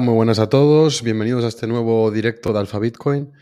[0.00, 1.02] Muy buenas a todos.
[1.02, 3.32] Bienvenidos a este nuevo directo de Alpha Bitcoin.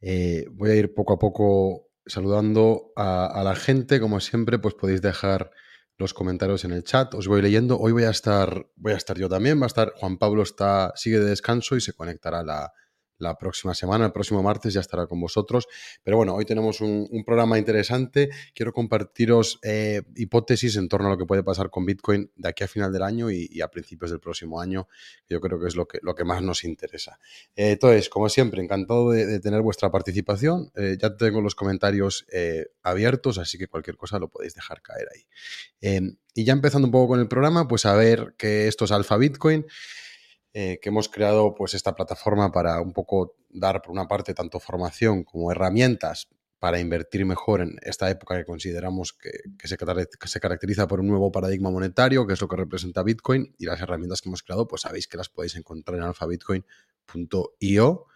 [0.00, 4.00] Eh, voy a ir poco a poco saludando a, la gente.
[4.00, 5.52] Como siempre, pues podéis dejar
[5.98, 7.14] los comentarios en el chat.
[7.14, 7.78] Os voy leyendo.
[7.78, 9.60] Hoy voy a estar, voy a estar yo también.
[9.60, 12.72] Va a estar Juan Pablo está sigue de descanso y se conectará la,
[13.22, 15.68] la próxima semana, el próximo martes ya estará con vosotros.
[16.02, 18.30] Pero bueno, hoy tenemos un, programa interesante.
[18.52, 22.64] Quiero compartiros eh, hipótesis en torno a lo que puede pasar con Bitcoin de aquí
[22.64, 24.88] a final del año y, a principios del próximo año,
[25.26, 27.18] que yo creo que es lo que, lo que más nos interesa.
[27.54, 30.72] Eh, entonces, como siempre, encantado de, tener vuestra participación.
[30.74, 32.26] Eh, ya tengo los comentarios
[32.82, 36.16] abiertos, así que cualquier cosa lo podéis dejar caer ahí.
[36.34, 39.16] y ya empezando un poco con el programa, pues a ver que esto es Alfa
[39.16, 39.64] Bitcoin.
[40.54, 44.60] Eh, que hemos creado pues esta plataforma para un poco dar por una parte tanto
[44.60, 49.30] formación como herramientas para invertir mejor en esta época que consideramos que,
[49.66, 53.52] se, que, se, caracteriza por un nuevo paradigma monetario, que es lo que representa Bitcoin,
[53.58, 58.06] y las herramientas que hemos creado, pues sabéis que las podéis encontrar en alfabitcoin.io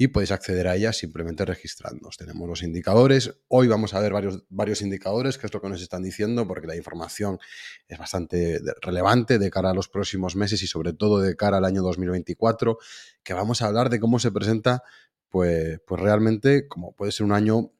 [0.00, 2.16] y podéis acceder a ellas simplemente registrándoos.
[2.16, 3.34] Tenemos los indicadores.
[3.48, 6.68] Hoy vamos a ver varios, varios indicadores, que es lo que nos están diciendo, porque
[6.68, 7.40] la información
[7.88, 11.64] es bastante relevante de cara a los próximos meses y sobre todo de cara al
[11.64, 12.78] año 2024,
[13.24, 14.84] que vamos a hablar de cómo se presenta,
[15.28, 17.72] pues, pues realmente como puede ser un año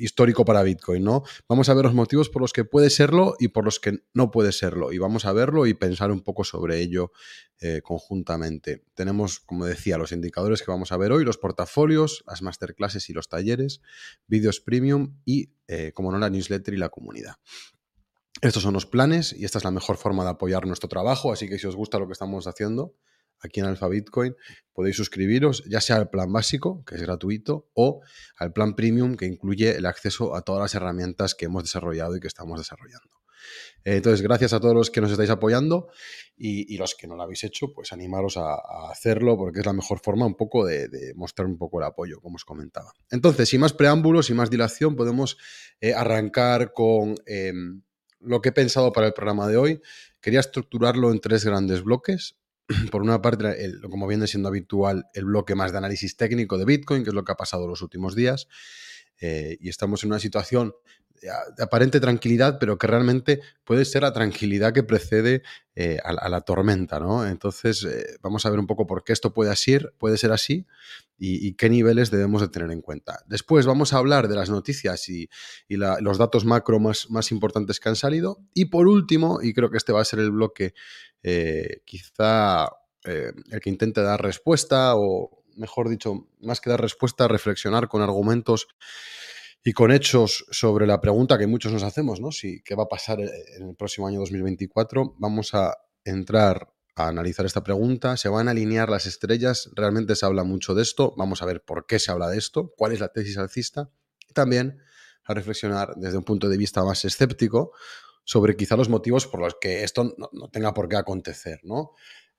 [0.00, 1.22] histórico para Bitcoin, ¿no?
[1.48, 4.30] Vamos a ver los motivos por los que puede serlo y por los que no
[4.30, 4.92] puede serlo.
[4.92, 7.12] Y vamos a verlo y pensar un poco sobre ello
[7.60, 8.84] eh, conjuntamente.
[8.94, 13.12] Tenemos, como decía, los indicadores que vamos a ver hoy, los portafolios, las masterclasses y
[13.12, 13.80] los talleres,
[14.26, 17.34] vídeos premium y, eh, como no, la newsletter y la comunidad.
[18.42, 21.48] Estos son los planes y esta es la mejor forma de apoyar nuestro trabajo, así
[21.48, 22.94] que si os gusta lo que estamos haciendo,
[23.40, 24.34] aquí en Alpha Bitcoin,
[24.72, 28.02] podéis suscribiros ya sea al plan básico, que es gratuito, o
[28.36, 32.20] al plan premium, que incluye el acceso a todas las herramientas que hemos desarrollado y
[32.20, 33.16] que estamos desarrollando.
[33.84, 35.88] Entonces, gracias a todos los que nos estáis apoyando
[36.36, 38.56] y, los que no lo habéis hecho, pues animaros a,
[38.90, 42.36] hacerlo porque es la mejor forma un poco de, mostrar un poco el apoyo, como
[42.36, 42.92] os comentaba.
[43.10, 45.38] Entonces, sin más preámbulos, sin más dilación, podemos
[45.80, 47.82] eh, arrancar con em,
[48.20, 49.80] lo que he pensado para el programa de hoy.
[50.20, 52.36] Quería estructurarlo en tres grandes bloques.
[52.90, 53.56] por una parte,
[53.88, 57.24] como viene siendo habitual, el bloque más de análisis técnico de Bitcoin, que es lo
[57.24, 58.48] que ha pasado los últimos días.
[59.20, 60.74] Eh, y estamos en una situación
[61.20, 65.42] de aparente tranquilidad, pero que realmente puede ser la tranquilidad que precede
[65.74, 67.26] eh, a, la tormenta, ¿no?
[67.26, 70.66] Entonces, eh, vamos a ver un poco por qué esto puede, así, puede ser así
[71.18, 73.20] y, qué niveles debemos de tener en cuenta.
[73.26, 75.28] Después vamos a hablar de las noticias y,
[75.68, 78.38] los datos macro más, más, importantes que han salido.
[78.54, 80.74] Y por último, y creo que este va a ser el bloque
[81.22, 82.68] eh, quizá
[83.04, 88.66] el que intente dar respuesta o, mejor dicho, más que dar respuesta, reflexionar con argumentos
[89.66, 92.28] y con hechos sobre la pregunta que muchos nos hacemos, ¿no?
[92.64, 97.64] Qué va a pasar en el próximo año 2024, vamos a entrar a analizar esta
[97.64, 98.16] pregunta.
[98.16, 99.68] ¿Se van a alinear las estrellas?
[99.74, 101.14] Realmente se habla mucho de esto.
[101.16, 103.90] Vamos a ver por qué se habla de esto, cuál es la tesis alcista.
[104.28, 104.78] Y también
[105.24, 107.72] a reflexionar desde un punto de vista más escéptico
[108.22, 111.90] sobre quizá los motivos por los que esto no, tenga por qué acontecer, ¿no?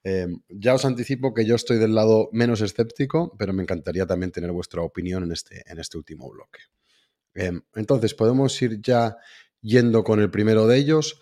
[0.01, 4.31] Em, ya os anticipo que yo estoy del lado menos escéptico, pero me encantaría también
[4.31, 6.59] tener vuestra opinión en este, en este último bloque.
[7.37, 9.15] Em, entonces, podemos ir ya
[9.61, 11.21] yendo con el primero de ellos.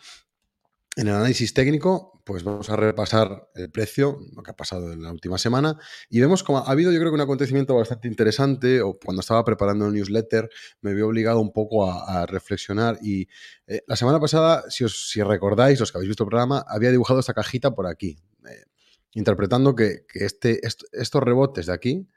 [0.96, 5.04] En el análisis técnico, pues vamos a repasar el precio, lo que ha pasado en
[5.04, 5.78] la última semana,
[6.10, 9.44] y vemos como ha habido yo creo que un acontecimiento bastante interesante, o cuando estaba
[9.44, 10.50] preparando el newsletter
[10.80, 13.28] me vi obligado un poco a, reflexionar, y
[13.68, 17.20] eh, la semana pasada, si, os, recordáis, los que habéis visto el programa, había dibujado
[17.20, 18.18] esta cajita por aquí,
[18.50, 18.64] eh,
[19.12, 22.08] interpretando que, este, estos rebotes de aquí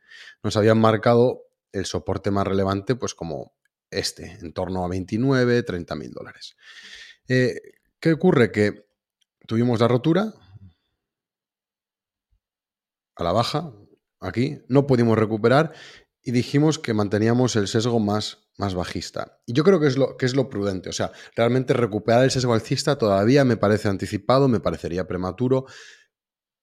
[0.44, 3.57] nos habían marcado el soporte más relevante, pues como
[3.90, 6.56] este, en torno a 29, 30 mil dólares.
[7.28, 7.60] Eh,
[8.00, 8.52] ¿Qué ocurre?
[8.52, 8.86] Que
[9.46, 10.32] tuvimos la rotura
[13.16, 13.72] a la baja,
[14.20, 15.72] aquí, no pudimos recuperar
[16.22, 19.40] y dijimos que manteníamos el sesgo más, más bajista.
[19.46, 20.88] Y yo creo que es, lo, que es lo prudente.
[20.88, 25.66] O sea, realmente recuperar el sesgo alcista todavía me parece anticipado, me parecería prematuro,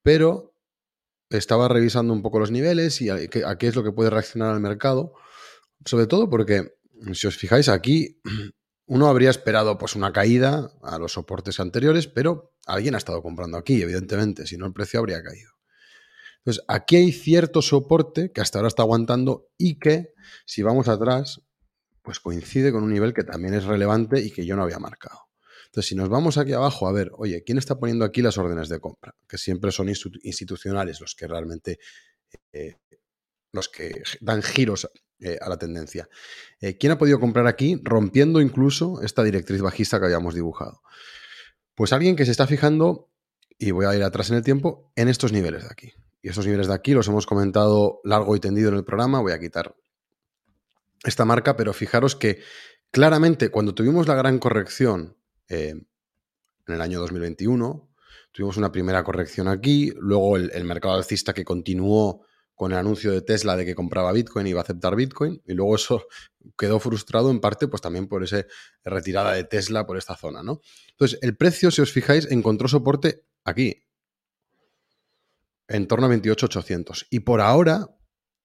[0.03, 0.55] pero
[1.29, 4.53] estaba revisando un poco los niveles y a, a qué es lo que puede reaccionar
[4.53, 5.13] al mercado.
[5.83, 6.74] Sobre todo porque
[7.13, 8.21] si os fijáis aquí,
[8.87, 13.57] uno habría esperado pues una caída a los soportes anteriores, pero alguien ha estado comprando
[13.57, 15.51] aquí, evidentemente, si no el precio habría caído.
[16.39, 20.13] Entonces, aquí hay cierto soporte que hasta ahora está aguantando y que,
[20.45, 21.41] si vamos atrás,
[22.03, 25.21] pues coincide con un nivel que también es relevante y que yo no había marcado.
[25.65, 28.69] Entonces, si nos vamos aquí abajo a ver, oye, ¿quién está poniendo aquí las órdenes
[28.69, 29.15] de compra?
[29.27, 31.79] Que siempre son institucionales los que realmente,
[32.53, 32.75] eh,
[33.51, 34.87] los que dan giros
[35.19, 36.09] eh, a la tendencia.
[36.59, 40.81] Eh, ¿Quién ha podido comprar aquí rompiendo incluso esta directriz bajista que habíamos dibujado?
[41.73, 43.09] Pues alguien que se está fijando
[43.57, 45.93] y voy a ir atrás en el tiempo en estos niveles de aquí.
[46.21, 49.21] Y estos niveles de aquí los hemos comentado largo y tendido en el programa.
[49.21, 49.75] Voy a quitar
[51.03, 52.41] esta marca, pero fijaros que
[52.91, 55.17] claramente cuando tuvimos la gran corrección
[55.49, 55.75] eh,
[56.67, 57.89] en el año 2021,
[58.31, 62.25] tuvimos una primera corrección aquí, luego el, mercado alcista que continuó
[62.55, 65.53] con el anuncio de Tesla de que compraba Bitcoin y iba a aceptar Bitcoin, y
[65.53, 66.07] luego eso
[66.57, 68.45] quedó frustrado en parte pues también por esa
[68.83, 70.61] retirada de Tesla por esta zona, ¿no?
[70.89, 73.83] Entonces, el precio, si os fijáis, encontró soporte aquí,
[75.67, 77.07] en torno a 28.800.
[77.09, 77.87] Y por ahora,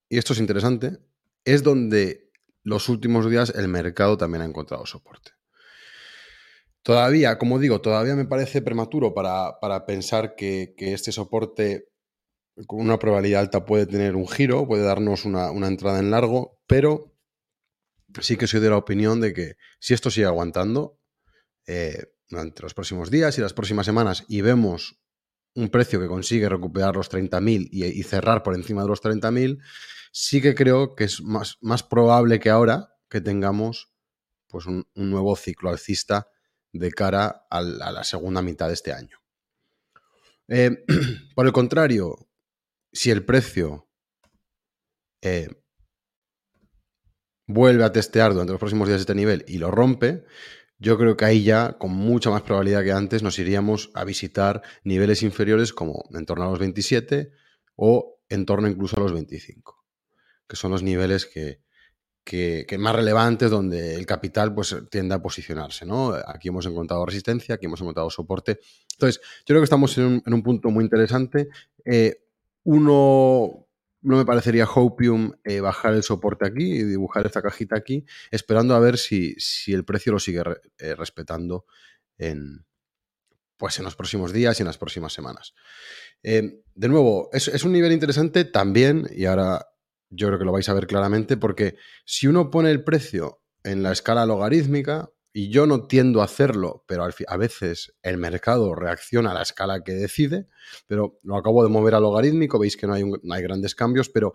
[0.08, 0.98] y esto es interesante,
[1.44, 2.30] es donde
[2.62, 5.32] los últimos días el mercado también ha encontrado soporte.
[6.82, 11.89] Todavía, como digo, todavía me parece prematuro para, pensar que, este soporte
[12.66, 17.16] con una probabilidad alta puede tener un giro, puede darnos una, entrada en largo, pero
[18.20, 21.00] sí que soy de la opinión de que si esto sigue aguantando
[21.66, 25.00] eh, durante los próximos días y las próximas semanas y vemos
[25.54, 29.60] un precio que consigue recuperar los 30.000 y, y cerrar por encima de los 30.000,
[30.12, 33.92] sí que creo que es más, más, probable que ahora que tengamos
[34.48, 36.28] pues un, nuevo ciclo alcista
[36.72, 39.18] de cara a la, segunda mitad de este año.
[40.48, 40.84] Eh,
[41.34, 42.29] por el contrario,
[42.92, 43.88] si el precio
[45.22, 45.48] eh,
[47.46, 50.24] vuelve a testear durante los próximos días este nivel y lo rompe,
[50.78, 54.62] yo creo que ahí ya, con mucha más probabilidad que antes, nos iríamos a visitar
[54.82, 57.32] niveles inferiores como en torno a los 27
[57.76, 59.84] o en torno incluso a los 25,
[60.48, 61.60] que son los niveles que,
[62.78, 65.84] más relevantes donde el capital pues, tiende a posicionarse.
[65.84, 66.14] ¿no?
[66.26, 68.60] Aquí hemos encontrado resistencia, aquí hemos encontrado soporte.
[68.92, 71.48] Entonces, yo creo que estamos en un, punto muy interesante.
[71.84, 72.22] Eh,
[72.64, 73.66] uno
[74.02, 78.74] no me parecería hopium eh, bajar el soporte aquí y dibujar esta cajita aquí, esperando
[78.74, 80.42] a ver si, si el precio lo sigue
[80.78, 81.66] eh, respetando
[82.16, 82.64] en,
[83.56, 85.54] pues en los próximos días y en las próximas semanas.
[86.22, 89.66] Eh, de nuevo, es, es, un nivel interesante también, y ahora
[90.08, 93.82] yo creo que lo vais a ver claramente, porque si uno pone el precio en
[93.82, 99.30] la escala logarítmica, y yo no tiendo a hacerlo, pero a veces el mercado reacciona
[99.30, 100.48] a la escala que decide,
[100.86, 104.34] pero lo acabo de mover a logarítmico, veis que no hay, hay grandes cambios, pero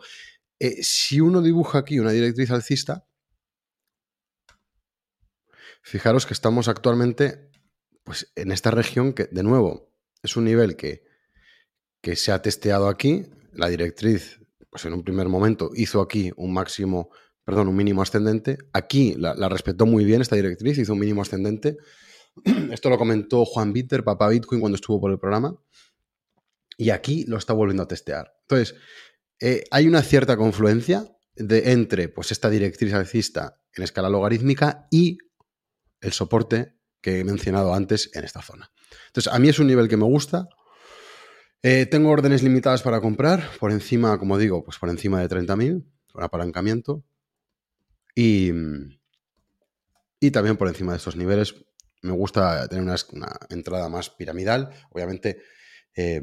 [0.59, 3.06] eh, si uno dibuja aquí una directriz alcista,
[5.81, 7.51] fijaros que estamos actualmente
[8.03, 9.92] pues, en esta región que, de nuevo,
[10.24, 11.03] es un nivel que,
[12.01, 14.39] que se ha testeado aquí, la directriz,
[14.69, 17.09] pues en un primer momento hizo aquí un máximo
[17.45, 18.57] perdón, un mínimo ascendente.
[18.74, 21.77] Aquí la, respetó muy bien esta directriz, hizo un mínimo ascendente.
[22.71, 25.56] Esto lo comentó Juan Bitter, papá Bitcoin, cuando estuvo por el programa.
[26.77, 28.33] Y aquí lo está volviendo a testear.
[28.42, 28.75] Entonces,
[29.39, 31.06] eh, hay una cierta confluencia
[31.36, 35.19] de, entre pues, esta directriz alcista en escala logarítmica y
[36.01, 38.71] el soporte que he mencionado antes en esta zona.
[39.07, 40.50] Entonces, a mí es un nivel que me gusta.
[41.62, 45.86] Eh, tengo órdenes limitadas para comprar, por encima, como digo, pues por encima de 30.000,
[46.12, 47.03] con apalancamiento.
[48.15, 48.51] Y,
[50.19, 51.54] y también por encima de estos niveles
[52.06, 52.95] me gusta tener una,
[53.49, 54.69] entrada más piramidal.
[54.92, 55.42] Obviamente
[55.95, 56.21] eh,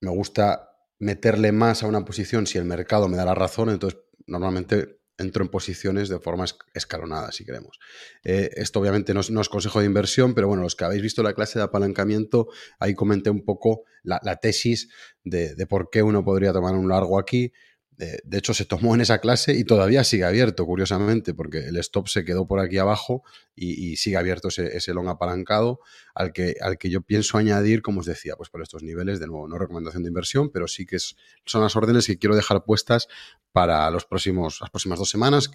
[0.00, 4.00] me gusta meterle más a una posición si el mercado me da la razón, entonces
[4.26, 7.78] normalmente entro en posiciones de forma escalonada, si queremos.
[8.24, 11.34] Eh, esto obviamente no es, consejo de inversión, pero bueno, los que habéis visto la
[11.34, 12.48] clase de apalancamiento,
[12.80, 14.88] ahí comenté un poco la, tesis
[15.22, 17.52] de, de, por qué uno podría tomar un largo aquí,
[17.96, 22.08] de, hecho, se tomó en esa clase y todavía sigue abierto, curiosamente, porque el stop
[22.08, 23.22] se quedó por aquí abajo
[23.54, 25.80] y, sigue abierto ese, long apalancado
[26.14, 29.28] al que, al que yo pienso añadir, como os decía, pues por estos niveles, de
[29.28, 33.06] nuevo, no recomendación de inversión, pero sí que son las órdenes que quiero dejar puestas
[33.52, 35.48] para los próximos, las próximas dos semanas,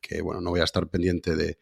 [0.00, 1.58] que, bueno, no voy a estar pendiente de,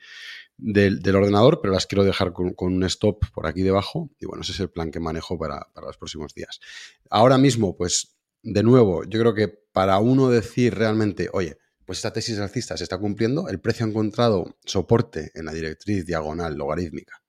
[0.56, 4.52] del, ordenador, pero las quiero dejar con, un stop por aquí debajo y bueno, ese
[4.52, 6.60] es el plan que manejo para, para los próximos días.
[7.08, 8.13] Ahora mismo, pues
[8.44, 12.84] de nuevo, yo creo que para uno decir realmente, oye, pues esta tesis alcista se
[12.84, 17.22] está cumpliendo, el precio ha encontrado soporte en la directriz diagonal logarítmica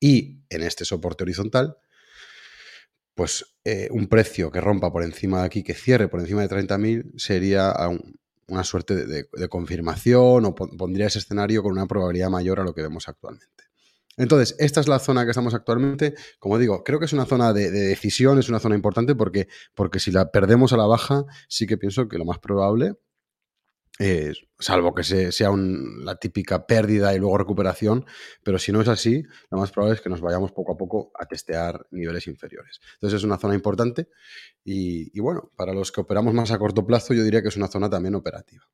[0.00, 1.78] y en este soporte horizontal,
[3.14, 6.48] pues eh, un precio que rompa por encima de aquí, que cierre por encima de
[6.48, 7.74] 30.000, sería
[8.46, 12.82] una suerte de confirmación o pondría ese escenario con una probabilidad mayor a lo que
[12.82, 13.57] vemos actualmente.
[14.18, 16.14] Entonces, esta es la zona que estamos actualmente.
[16.38, 20.00] Como digo, creo que es una zona de, decisión, es una zona importante porque, porque
[20.00, 22.96] si la perdemos a la baja, sí que pienso que lo más probable
[24.58, 28.06] salvo que sea la típica pérdida y luego recuperación,
[28.44, 31.10] pero si no es así, lo más probable es que nos vayamos poco a poco
[31.18, 32.80] a testear niveles inferiores.
[32.94, 34.08] Entonces es una zona importante
[34.62, 37.68] y, bueno, para los que operamos más a corto plazo, yo diría que es una
[37.68, 38.68] zona también operativa.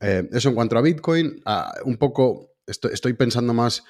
[0.00, 1.40] Eh, eso en cuanto a Bitcoin,
[1.84, 3.84] un poco estoy, pensando más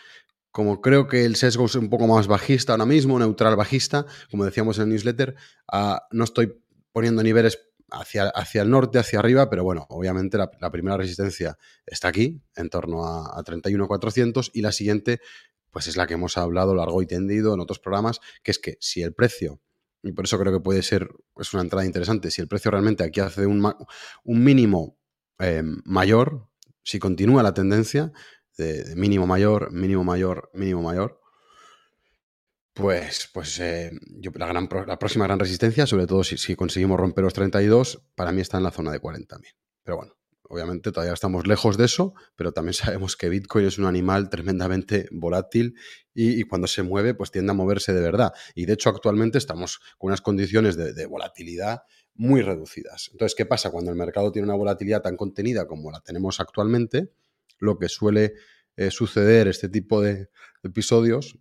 [0.51, 4.45] como creo que el sesgo es un poco más bajista ahora mismo, neutral bajista, como
[4.45, 5.35] decíamos en el newsletter,
[5.71, 7.59] ah, no estoy poniendo niveles
[7.91, 12.71] hacia, hacia, el norte, hacia arriba, pero bueno, obviamente la, primera resistencia está aquí, en
[12.71, 15.21] torno a, a 31.400, y la siguiente,
[15.71, 18.79] pues es la que hemos hablado largo y tendido en otros programas, que es que
[18.81, 19.61] si el precio
[20.07, 22.31] y por eso creo que puede ser es una entrada interesante.
[22.31, 23.75] Si el precio realmente aquí hace un,
[24.25, 24.99] un mínimo
[25.39, 26.49] eh, mayor,
[26.83, 28.13] si continúa la tendencia
[28.57, 31.21] de, mínimo mayor, mínimo mayor, mínimo mayor,
[32.75, 33.91] pues, pues eh,
[34.35, 38.33] la, gran, la próxima gran resistencia, sobre todo si, si, conseguimos romper los 32, para
[38.33, 39.41] mí está en la zona de 40.000.
[39.83, 40.17] Pero bueno,
[40.49, 45.09] Obviamente todavía estamos lejos de eso, pero también sabemos que Bitcoin es un animal tremendamente
[45.11, 45.75] volátil
[46.15, 48.33] y, cuando se mueve, pues tiende a moverse de verdad.
[48.55, 51.83] Y de hecho actualmente estamos con unas condiciones de, volatilidad
[52.15, 53.11] muy reducidas.
[53.13, 53.71] Entonces, ¿qué pasa?
[53.71, 57.13] Cuando el mercado tiene una volatilidad tan contenida como la tenemos actualmente,
[57.59, 58.35] lo que suele
[58.77, 60.29] eh, suceder este tipo de
[60.63, 61.39] episodios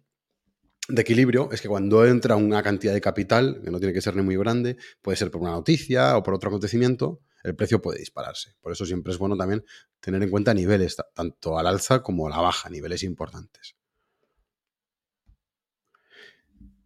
[0.87, 4.15] de equilibrio es que cuando entra una cantidad de capital, que no tiene que ser
[4.15, 7.99] ni muy grande, puede ser por una noticia o por otro acontecimiento, el precio puede
[7.99, 8.55] dispararse.
[8.61, 9.63] Por eso siempre es bueno también
[9.99, 13.75] tener en cuenta niveles, tanto al alza como a la baja, niveles importantes.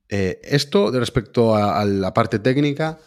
[0.09, 2.99] Eh, esto de respecto a, la parte técnica,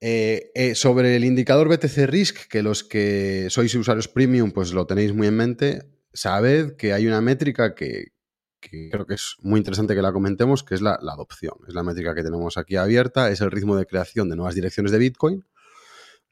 [0.00, 4.86] eh, eh, sobre el indicador BTC Risk, que los que sois usuarios premium, pues lo
[4.86, 5.82] tenéis muy en mente,
[6.12, 8.12] sabed que hay una métrica que,
[8.60, 11.54] creo que es muy interesante que la comentemos, que es la, adopción.
[11.68, 14.92] Es la métrica que tenemos aquí abierta, es el ritmo de creación de nuevas direcciones
[14.92, 15.44] de Bitcoin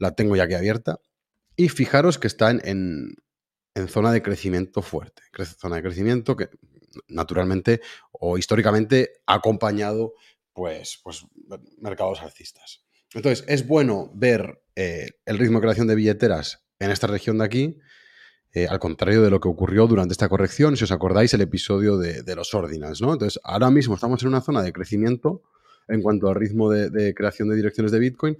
[0.03, 1.01] la tengo ya aquí abierta.
[1.57, 3.15] Y fijaros que está en,
[3.89, 5.23] zona de crecimiento fuerte.
[5.59, 6.51] Zona de crecimiento que
[7.09, 10.13] naturalmente o históricamente ha acompañado
[10.53, 11.25] pues, pues
[11.79, 12.85] mercados alcistas.
[13.15, 17.45] Entonces, es bueno ver eh, el ritmo de creación de billeteras en esta región de
[17.45, 17.79] aquí,
[18.55, 21.97] eh, al contrario de lo que ocurrió durante esta corrección, si os acordáis el episodio
[21.97, 23.13] de, los ordinals, ¿no?
[23.13, 25.43] Entonces, ahora mismo estamos en una zona de crecimiento
[25.89, 28.37] en cuanto al ritmo de, creación de direcciones de Bitcoin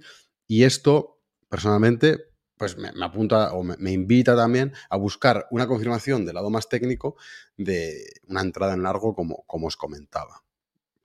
[0.47, 2.17] y esto personalmente,
[2.57, 7.15] pues me, apunta o me, invita también a buscar una confirmación del lado más técnico
[7.57, 10.43] de una entrada en largo como, como os comentaba.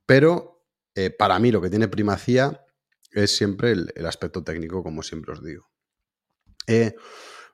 [0.06, 2.62] Pero eh, para mí lo que tiene primacía
[3.10, 5.70] es siempre el, aspecto técnico, como siempre os digo.
[6.66, 6.94] Eh,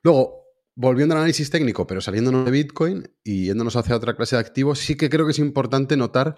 [0.03, 0.45] luego,
[0.75, 4.79] volviendo al análisis técnico, pero saliéndonos de Bitcoin y yéndonos hacia otra clase de activos,
[4.79, 6.35] sí que creo que es importante notar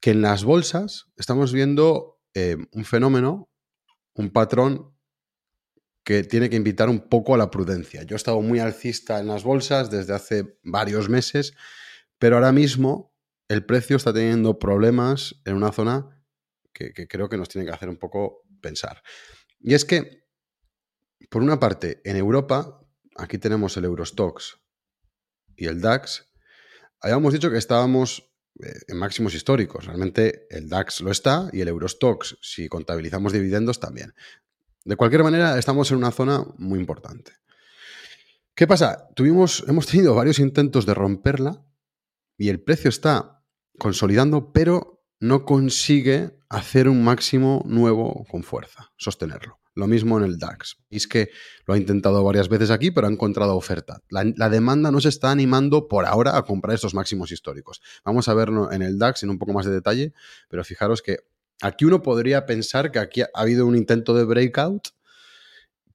[0.00, 3.50] que en las bolsas estamos viendo eh, un fenómeno,
[4.14, 4.94] un patrón
[6.04, 8.02] que tiene que invitar un poco a la prudencia.
[8.02, 11.54] Yo he estado muy alcista en las bolsas desde hace varios meses,
[12.18, 13.14] pero ahora mismo
[13.48, 16.13] el precio está teniendo problemas en una zona
[16.74, 19.02] que, creo que nos tiene que hacer un poco pensar.
[19.60, 20.24] Y es que,
[21.30, 22.80] por una parte, en Europa,
[23.16, 24.58] aquí tenemos el Eurostox
[25.56, 26.30] y el DAX,
[27.00, 29.86] habíamos dicho que estábamos eh, en máximos históricos.
[29.86, 34.14] Realmente el DAX lo está y el Eurostox, si contabilizamos dividendos, también.
[34.84, 37.32] De cualquier manera, estamos en una zona muy importante.
[38.54, 39.08] ¿Qué pasa?
[39.14, 41.64] Tuvimos, hemos tenido varios intentos de romperla
[42.36, 43.42] y el precio está
[43.78, 44.93] consolidando, pero
[45.26, 49.58] no consigue hacer un máximo nuevo con fuerza, sostenerlo.
[49.74, 50.76] Lo mismo en el DAX.
[50.88, 51.30] Es que
[51.66, 54.00] lo ha intentado varias veces aquí, pero ha encontrado oferta.
[54.08, 57.80] La, la, demanda no se está animando por ahora a comprar estos máximos históricos.
[58.04, 60.12] Vamos a verlo en el DAX en un poco más de detalle,
[60.48, 61.24] pero fijaros que
[61.62, 64.88] Aquí uno podría pensar que aquí ha habido un intento de breakout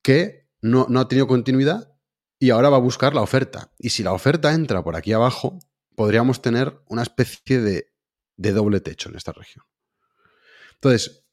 [0.02, 1.94] que no, ha tenido continuidad
[2.40, 3.72] y ahora va a buscar la oferta.
[3.78, 5.60] Y si la oferta entra por aquí abajo,
[5.96, 7.92] podríamos tener una especie de,
[8.40, 9.66] de doble techo en esta región.
[10.76, 11.26] Entonces,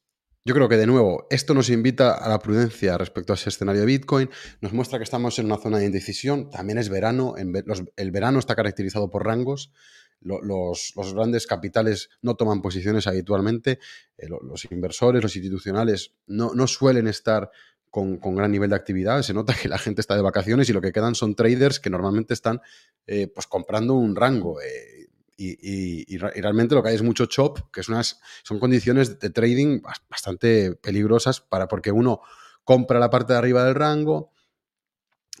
[0.43, 3.81] yo creo que de nuevo, esto nos invita a la prudencia respecto a ese escenario
[3.81, 4.29] de Bitcoin,
[4.61, 8.55] nos muestra que estamos en una zona de indecisión, también es verano, el verano está
[8.55, 9.71] caracterizado por rangos,
[10.19, 13.79] los, grandes capitales no toman posiciones habitualmente,
[14.17, 17.49] eh, los inversores, los institucionales no, suelen estar
[17.89, 20.81] con, gran nivel de actividad, se nota que la gente está de vacaciones y lo
[20.81, 22.61] que quedan son traders que normalmente están
[23.05, 24.61] eh, pues comprando un rango.
[24.61, 25.06] Eh,
[25.37, 31.41] y, realmente lo que hay es mucho chop, que son condiciones de trading bastante peligrosas
[31.41, 32.21] para porque uno
[32.63, 34.31] compra la parte de arriba del rango,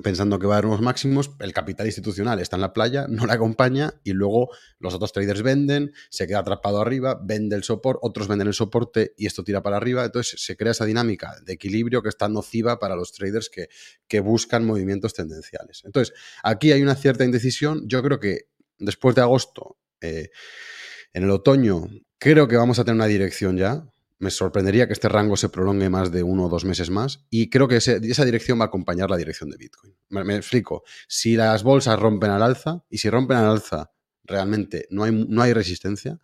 [0.03, 3.25] pensando que va a haber unos máximos, el capital institucional está en la playa, no
[3.25, 4.49] la acompaña y luego
[4.79, 9.13] los otros traders venden, se queda atrapado arriba, vende el soporte, otros venden el soporte
[9.17, 10.05] y esto tira para arriba.
[10.05, 14.65] Entonces se crea esa dinámica de equilibrio que está nociva para los traders que, buscan
[14.65, 15.83] movimientos tendenciales.
[15.85, 16.13] Entonces,
[16.43, 17.87] aquí hay una cierta indecisión.
[17.87, 18.49] Yo creo que
[18.79, 20.29] después de agosto, eh,
[21.13, 21.87] en el otoño,
[22.17, 23.83] creo que vamos a tener una dirección ya
[24.19, 27.49] me sorprendería que este rango se prolongue más de uno o dos meses más y
[27.49, 29.95] creo que esa dirección va a acompañar la dirección de Bitcoin.
[30.09, 30.83] Me, explico.
[31.07, 33.91] Si las bolsas rompen al alza y si rompen al alza
[34.23, 36.19] realmente no hay, no hay resistencia,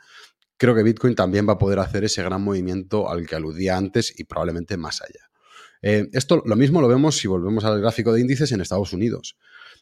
[0.58, 4.14] creo que Bitcoin también va a poder hacer ese gran movimiento al que aludía antes
[4.18, 5.30] y probablemente más allá.
[5.82, 9.38] Eh, esto lo mismo lo vemos si volvemos al gráfico de índices en Estados Unidos.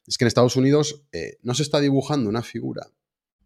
[0.06, 2.88] Es que en Estados Unidos eh, no se está dibujando una figura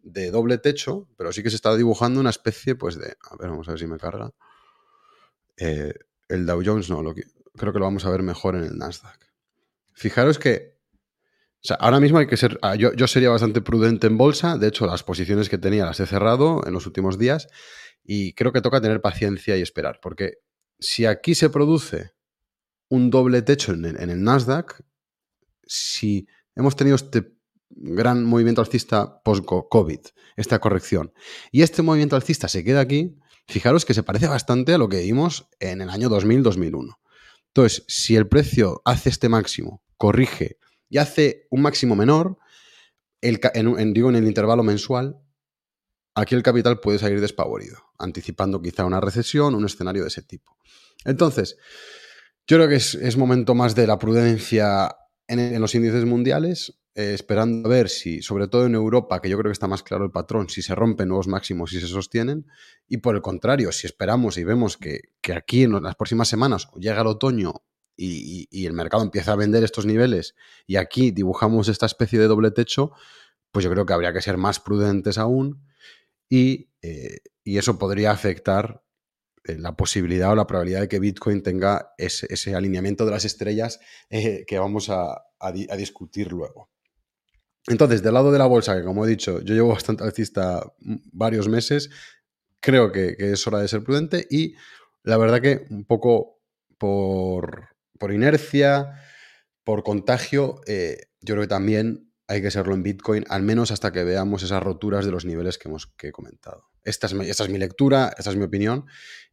[0.06, 3.18] de doble techo, pero sí que se está dibujando una especie pues de...
[3.30, 4.32] A ver, vamos a ver si me carga.
[5.58, 5.94] Eh,
[6.30, 9.20] el Dow Jones no, lo creo que lo vamos a ver mejor en el Nasdaq.
[9.94, 10.76] Fijaros que
[11.66, 12.60] o sea, ahora mismo hay que ser.
[12.62, 14.60] Ah, yo, yo, sería bastante prudente en bolsa.
[14.60, 17.48] De hecho, las posiciones que tenía las he cerrado en los últimos días.
[18.04, 20.00] Y creo que toca tener paciencia y esperar.
[20.00, 20.34] Porque
[20.78, 22.12] si aquí se produce
[22.88, 24.80] un doble techo en el, Nasdaq,
[25.66, 27.35] si hemos tenido este
[27.70, 30.00] gran movimiento alcista post-COVID,
[30.36, 31.14] esta corrección,
[31.52, 33.18] y este movimiento alcista se queda aquí,
[33.48, 36.98] fijaros que se parece bastante a lo que vimos en el año 2000-2001.
[37.48, 40.58] Entonces, si el precio hace este máximo, corrige
[40.90, 42.38] y hace un máximo menor,
[43.22, 45.18] en, digo en el intervalo mensual,
[46.16, 50.58] aquí el capital puede salir despavorido, anticipando quizá una recesión, un escenario de ese tipo.
[51.06, 51.58] Entonces,
[52.48, 54.96] yo creo que es, momento más de la prudencia
[55.28, 59.38] en, los índices mundiales, eh, esperando a ver si, sobre todo en Europa, que yo
[59.38, 62.48] creo que está más claro el patrón, si se rompen nuevos máximos y se sostienen,
[62.88, 65.02] y por el contrario, si esperamos y vemos que,
[65.36, 67.66] aquí en las próximas semanas llega el otoño
[67.98, 70.36] y, el mercado empieza a vender estos niveles
[70.66, 72.92] y aquí dibujamos esta especie de doble techo,
[73.52, 75.66] pues yo creo que habría que ser más prudentes aún
[76.30, 78.86] y, eh, y eso podría afectar
[79.44, 83.80] eh, la posibilidad o la probabilidad de que Bitcoin tenga ese, alineamiento de las estrellas
[84.10, 85.24] que vamos a,
[85.78, 86.75] discutir luego.
[87.68, 90.62] Entonces, del lado de la bolsa, que como he dicho, yo llevo bastante alcista
[91.12, 91.90] varios meses,
[92.60, 94.56] creo que, es hora de ser prudente y
[95.04, 96.42] la verdad que un poco
[96.78, 97.70] por,
[98.12, 99.02] inercia,
[99.64, 103.92] por contagio, eh, yo creo que también hay que serlo en Bitcoin, al menos hasta
[103.92, 106.70] que veamos esas roturas de los niveles que hemos que he comentado.
[106.84, 108.86] Esta es, mi lectura, esta es mi opinión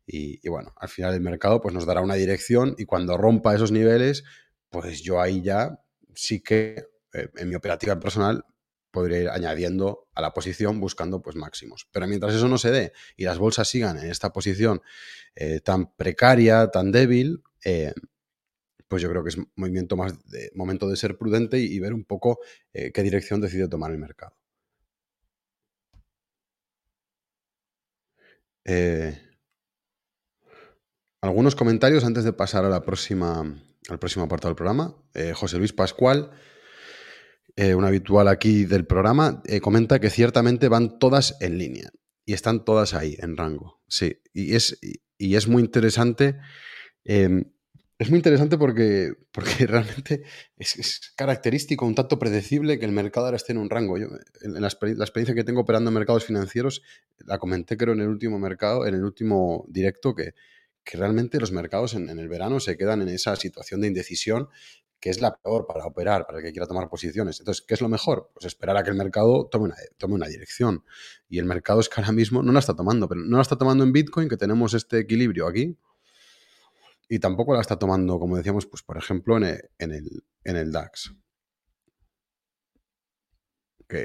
[0.06, 3.72] y, bueno, al final el mercado pues, nos dará una dirección y cuando rompa esos
[3.72, 4.24] niveles,
[4.70, 5.80] pues yo ahí ya
[6.14, 8.44] sí que eh, en mi operativa personal
[8.90, 11.88] podré ir añadiendo a la posición buscando pues máximos.
[11.92, 14.82] Pero mientras eso no se dé y las bolsas sigan en esta posición
[15.34, 17.94] eh, tan precaria, tan débil, eh,
[18.88, 20.14] pues yo creo que es movimiento más
[20.54, 22.40] momento de ser prudente y, ver un poco
[22.74, 24.36] qué dirección decide tomar el mercado.
[31.22, 33.40] Algunos comentarios antes de pasar a la próxima,
[33.88, 34.94] al próximo apartado del programa.
[35.34, 36.30] José Luis Pascual,
[37.56, 41.90] eh, un habitual aquí del programa, eh, comenta que ciertamente van todas en línea
[42.24, 43.82] y están todas ahí en rango.
[43.88, 44.78] Sí, y es,
[45.18, 46.38] y, es muy interesante.
[47.04, 47.44] Em,
[47.98, 50.22] es muy interesante porque, porque realmente
[50.56, 53.98] es, característico, un tanto predecible que el mercado ahora esté en un rango.
[53.98, 54.08] Yo,
[54.40, 56.82] en la, experiencia que tengo operando en mercados financieros,
[57.18, 60.34] la comenté creo en el último mercado, en el último directo, que,
[60.84, 64.48] que realmente los mercados en, el verano se quedan en esa situación de indecisión
[65.02, 67.40] que es la peor para operar, para el que quiera tomar posiciones.
[67.40, 68.30] Entonces, ¿qué es lo mejor?
[68.32, 70.84] Pues esperar a que el mercado tome una, tome una dirección.
[71.28, 73.58] Y el mercado es que ahora mismo no la está tomando, pero no la está
[73.58, 75.76] tomando en Bitcoin, que tenemos este equilibrio aquí,
[77.08, 79.44] y tampoco la está tomando, como decíamos, pues por ejemplo, en
[79.78, 81.12] el, en el DAX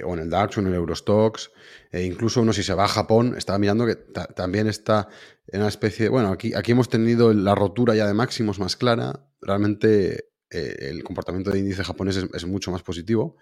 [0.04, 1.52] o en el DAX o en el Eurostox,
[1.92, 3.96] e incluso uno si se va a Japón, estaba mirando que
[4.36, 5.08] también está
[5.48, 8.76] en una especie de, bueno, aquí, aquí hemos tenido la rotura ya de máximos más
[8.76, 13.38] clara, realmente eh, el comportamiento de índice japonés es, mucho más positivo,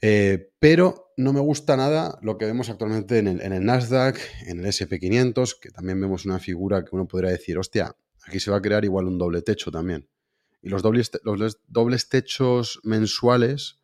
[0.00, 4.66] eh, pero no me gusta nada lo que vemos actualmente en el, Nasdaq, en el
[4.66, 8.62] SP500, que también vemos una figura que uno podría decir, hostia, aquí se va a
[8.62, 10.08] crear igual un doble techo también.
[10.62, 13.78] Y los dobles, los dobles techos mensuales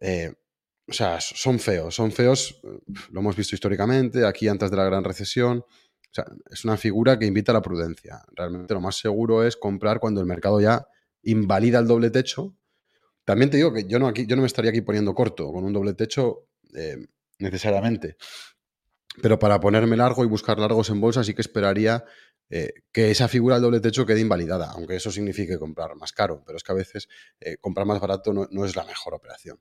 [0.00, 0.34] eh,
[0.86, 2.60] o sea, son feos, son feos,
[3.10, 5.58] lo hemos visto históricamente, aquí antes de la gran recesión.
[5.60, 8.22] O sea, es una figura que invita a la prudencia.
[8.36, 10.86] Realmente lo más seguro es comprar cuando el mercado ya
[11.24, 12.56] invalida el doble techo.
[13.24, 15.64] También te digo que yo no, aquí, yo no me estaría aquí poniendo corto con
[15.64, 17.06] un doble techo eh,
[17.38, 18.16] necesariamente.
[19.22, 22.04] Pero para ponerme largo y buscar largos en bolsa sí que esperaría
[22.50, 26.42] eh, que esa figura del doble techo quede invalidada, aunque eso signifique comprar más caro,
[26.44, 27.08] pero es que a veces
[27.40, 29.60] eh, comprar más barato no, es la mejor operación.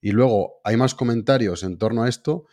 [0.00, 2.46] Y luego hay más comentarios en torno a esto.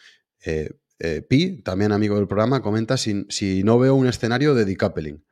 [1.29, 5.23] Pi, también amigo del programa, comenta si, si, no veo un escenario de decoupling.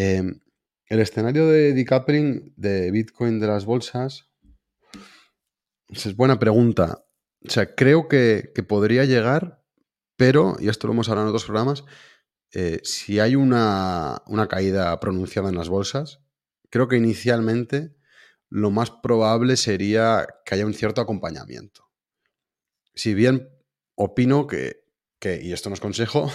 [0.00, 0.40] Em,
[0.88, 4.30] el escenario de decoupling de Bitcoin de las bolsas
[5.88, 7.04] es buena pregunta.
[7.46, 9.64] O sea, creo que, que podría llegar,
[10.16, 11.84] pero, y esto lo hemos hablado en otros programas,
[12.52, 16.20] eh, si hay una, caída pronunciada en las bolsas,
[16.70, 17.94] creo que inicialmente
[18.48, 21.84] lo más probable sería que haya un cierto acompañamiento.
[22.94, 23.48] si bien
[23.94, 24.87] opino que,
[25.20, 26.30] y esto no es consejo,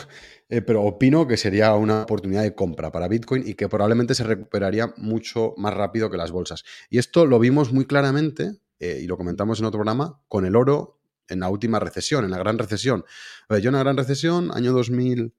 [0.49, 4.23] eh, pero opino que sería una oportunidad de compra para Bitcoin y que probablemente se
[4.23, 6.63] recuperaría mucho más rápido que las bolsas.
[6.89, 10.55] Y esto lo vimos muy claramente, eh, y lo comentamos en otro programa, con el
[10.55, 13.05] oro en la última recesión, en la gran recesión.
[13.49, 15.33] Yo en la gran recesión, año 2000,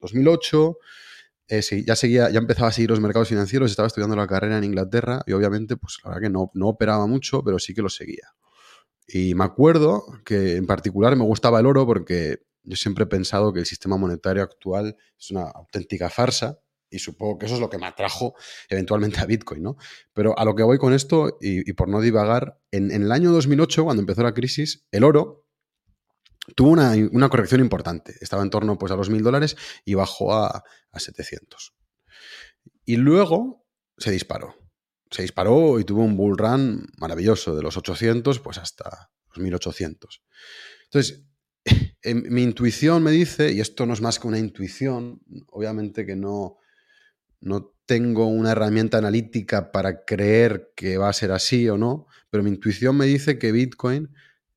[0.00, 0.78] 2008,
[1.48, 4.64] eh, ya seguía, ya empezaba a seguir los mercados financieros, estaba estudiando la carrera en
[4.64, 7.90] Inglaterra y obviamente, pues la verdad que no, no operaba mucho, pero sí que lo
[7.90, 8.32] seguía.
[9.06, 13.52] Y me acuerdo que en particular me gustaba el oro porque yo siempre he pensado
[13.52, 17.70] que el sistema monetario actual es una auténtica farsa y supongo que eso es lo
[17.70, 18.34] que me atrajo
[18.68, 19.76] eventualmente a Bitcoin, ¿no?
[20.12, 23.84] Pero a lo que voy con esto, y, por no divagar, en, el año 2008,
[23.84, 25.46] cuando empezó la crisis, el oro
[26.56, 28.14] tuvo una, corrección importante.
[28.20, 31.74] Estaba en torno pues, a los mil dólares y bajó a, a 700.
[32.84, 34.56] Y luego se disparó.
[35.10, 40.22] Se disparó y tuvo un bull run maravilloso, de los 800 pues hasta los 1800.
[40.84, 41.28] Entonces,
[42.04, 46.58] mi intuición me dice, y esto no es más que una intuición, obviamente que no,
[47.40, 52.42] no tengo una herramienta analítica para creer que va a ser así o no, pero
[52.42, 54.10] mi intuición me dice que Bitcoin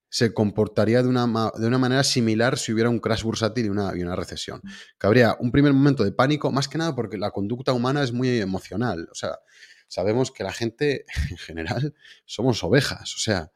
[0.10, 1.26] se comportaría de una,
[1.58, 4.62] de una manera similar si hubiera un crash bursátil y una, y una recesión.
[5.00, 8.12] Que habría un primer momento de pánico, más que nada porque la conducta humana es
[8.12, 9.08] muy emocional.
[9.10, 9.40] O sea,
[9.88, 13.16] sabemos que la gente en general somos ovejas.
[13.16, 13.52] O sea,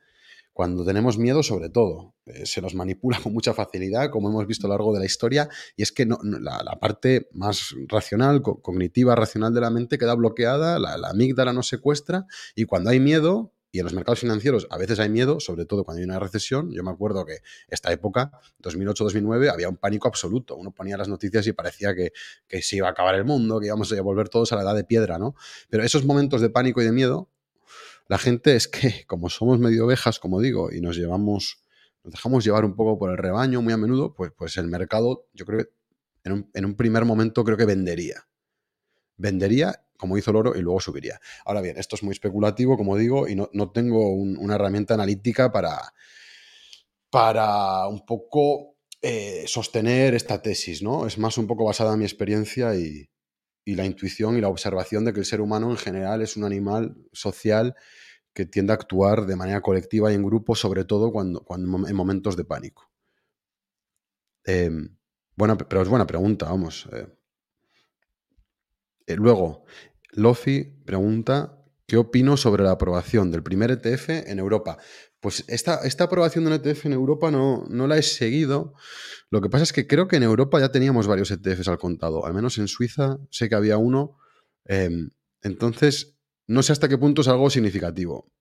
[0.55, 2.15] cuando tenemos miedo sobre todo.
[2.25, 5.05] Eh, se nos manipula con mucha facilidad, como hemos visto a lo largo de la
[5.05, 10.15] historia, y es que no, la, parte más racional, cognitiva, racional de la mente queda
[10.15, 14.77] bloqueada, la, amígdala nos secuestra, y cuando hay miedo, y en los mercados financieros a
[14.77, 16.71] veces hay miedo, sobre todo cuando hay una recesión.
[16.71, 18.31] Yo me acuerdo que esta época,
[18.63, 20.55] 2008-2009, había un pánico absoluto.
[20.55, 22.13] Uno ponía las noticias y parecía que,
[22.47, 24.75] que, se iba a acabar el mundo, que íbamos a volver todos a la edad
[24.75, 25.35] de piedra, ¿no?
[25.69, 27.29] Pero esos momentos de pánico y de miedo
[28.07, 31.63] la gente es que, como somos medio ovejas, como digo, y nos llevamos,
[32.03, 35.27] nos dejamos llevar un poco por el rebaño muy a menudo, pues, pues el mercado,
[35.33, 35.69] yo creo que
[36.23, 38.27] en un, primer momento creo que vendería.
[39.17, 41.21] Vendería como hizo el oro y luego subiría.
[41.45, 45.93] Ahora bien, esto es muy especulativo, como digo, y no, tengo una herramienta analítica para,
[47.09, 51.07] para un poco eh, sostener esta tesis, ¿no?
[51.07, 53.07] Es más un poco basada en mi experiencia y,
[53.65, 56.43] y la intuición y la observación de que el ser humano en general es un
[56.43, 57.75] animal social
[58.33, 61.95] que tiende a actuar de manera colectiva y en grupo, sobre todo cuando, cuando en
[61.95, 62.91] momentos de pánico.
[64.43, 64.95] Em,
[65.67, 66.87] pero es buena pregunta, vamos.
[66.91, 67.07] Eh.
[69.07, 69.65] Eh, luego,
[70.11, 74.77] Lofi pregunta, ¿qué opino sobre la aprobación del primer ETF en Europa?
[75.25, 78.75] Pues esta, esta aprobación de un ETF en Europa no, no la he seguido.
[79.31, 82.27] Lo que pasa es que creo que en Europa ya teníamos varios ETFs al contado.
[82.27, 84.19] Al menos en Suiza sé que había uno.
[84.65, 85.09] Em,
[85.41, 88.31] entonces, no sé hasta qué punto es algo significativo.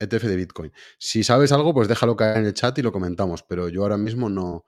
[0.00, 0.72] ETF de Bitcoin.
[0.98, 3.44] Si sabes algo, pues déjalo caer en el chat y lo comentamos.
[3.44, 4.64] Pero yo ahora mismo no,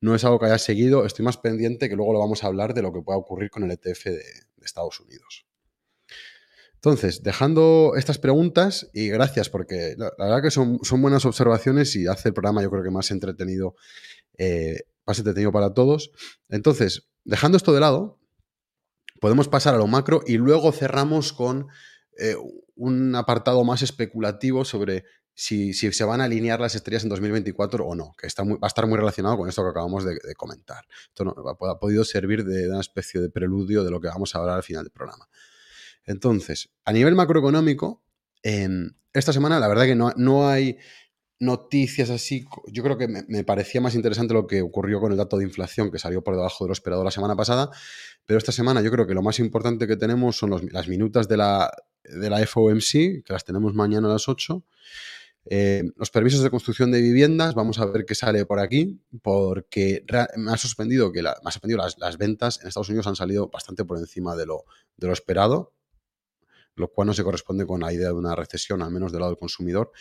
[0.00, 1.04] no es algo que haya seguido.
[1.04, 3.62] Estoy más pendiente que luego lo vamos a hablar de lo que pueda ocurrir con
[3.62, 4.22] el ETF de
[4.62, 5.49] Estados Unidos.
[6.82, 12.30] Entonces, dejando estas preguntas, y gracias, porque la, verdad que son, buenas observaciones y hace
[12.30, 13.74] el programa yo creo que más entretenido,
[14.38, 16.10] eh, más entretenido para todos.
[16.48, 18.18] Entonces, dejando esto de lado,
[19.20, 21.68] podemos pasar a lo macro y luego cerramos con
[22.18, 22.36] eh,
[22.76, 27.94] un apartado más especulativo sobre si, se van a alinear las estrellas en 2024 o
[27.94, 30.86] no, que está va a estar muy relacionado con esto que acabamos de, comentar.
[31.08, 34.56] Esto ha, podido servir de, una especie de preludio de lo que vamos a hablar
[34.56, 35.28] al final del programa.
[36.04, 38.02] Entonces, a nivel macroeconómico,
[39.12, 40.78] esta semana la verdad que no, no, hay
[41.40, 42.46] noticias así.
[42.66, 45.90] Yo creo que me, parecía más interesante lo que ocurrió con el dato de inflación
[45.90, 47.70] que salió por debajo de lo esperado la semana pasada,
[48.26, 51.36] pero esta semana yo creo que lo más importante que tenemos son las minutas de
[51.38, 51.72] la,
[52.04, 54.62] de la FOMC, que las tenemos mañana a las 8.
[55.46, 60.04] Eh, los permisos de construcción de viviendas, vamos a ver qué sale por aquí, porque
[60.36, 63.86] me ha suspendido que ha suspendido las, las, ventas en Estados Unidos han salido bastante
[63.86, 64.66] por encima de lo,
[64.98, 65.72] de lo esperado
[66.80, 69.32] lo cual no se corresponde con la idea de una recesión, al menos del lado
[69.32, 69.92] del consumidor.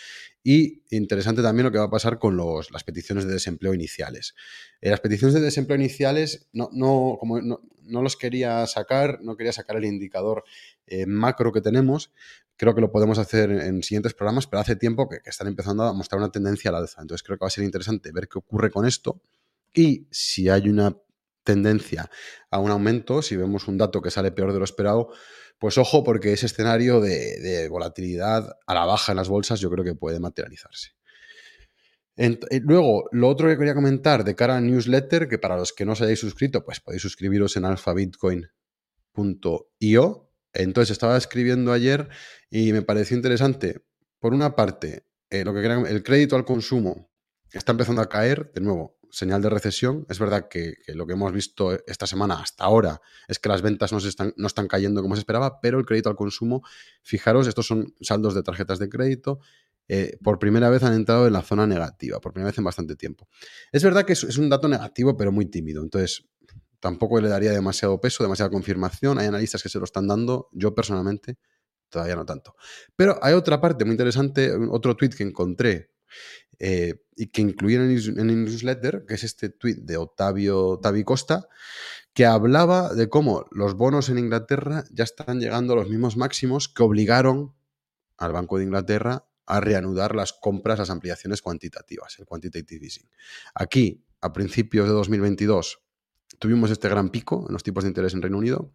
[0.44, 4.34] Y interesante también lo que va a pasar con las peticiones de desempleo iniciales.
[4.82, 7.62] Eh, las peticiones de desempleo iniciales no, no, como no,
[8.02, 10.44] los quería sacar, no quería sacar el indicador
[10.88, 12.12] eh, macro que tenemos.
[12.56, 15.84] Creo que lo podemos hacer en, siguientes programas, pero hace tiempo que, que están empezando
[15.84, 17.02] a mostrar una tendencia al alza.
[17.02, 19.22] Entonces creo que va a ser interesante ver qué ocurre con esto
[19.74, 20.96] y si hay una
[21.50, 22.12] tendencia
[22.52, 25.10] a un aumento, si vemos un dato que sale peor de lo esperado,
[25.58, 29.84] pues ojo, porque ese escenario de, volatilidad a la baja en las bolsas yo creo
[29.84, 30.92] que puede materializarse.
[32.18, 35.86] Eh, luego, lo otro que quería comentar de cara al newsletter, que para los que
[35.86, 40.32] no os hayáis suscrito, pues podéis suscribiros en alfabitcoin.io.
[40.54, 42.10] Entonces estaba escribiendo ayer
[42.52, 43.82] y me pareció interesante,
[44.20, 47.10] por una parte, eh, lo que el crédito al consumo
[47.52, 50.06] está empezando a caer, de nuevo, señal de recesión.
[50.10, 53.92] Es verdad que, lo que hemos visto esta semana hasta ahora es que las ventas
[53.92, 56.64] no, están, no están cayendo como se esperaba, pero el crédito al consumo,
[57.02, 59.40] fijaros, estos son saldos de tarjetas de crédito,
[59.88, 62.96] eh, por primera vez han entrado en la zona negativa, por primera vez en bastante
[62.96, 63.28] tiempo.
[63.72, 66.28] Es verdad que es, un dato negativo, pero muy tímido, entonces
[66.80, 69.18] tampoco le daría demasiado peso, demasiada confirmación.
[69.18, 71.40] Hay analistas que se lo están dando, yo personalmente
[71.90, 72.56] todavía no tanto.
[72.96, 75.90] Pero hay otra parte muy interesante, otro tweet que encontré
[76.60, 81.48] eh, y que incluí en el, newsletter, que es este tweet de Octavio Tavi Costa,
[82.14, 86.68] que hablaba de cómo los bonos en Inglaterra ya están llegando a los mismos máximos
[86.68, 87.54] que obligaron
[88.18, 93.10] al Banco de Inglaterra a reanudar las compras, las ampliaciones cuantitativas, el quantitative easing.
[93.56, 95.82] Aquí, a principios de 2022,
[96.40, 98.74] tuvimos este gran pico en los tipos de interés en Reino Unido.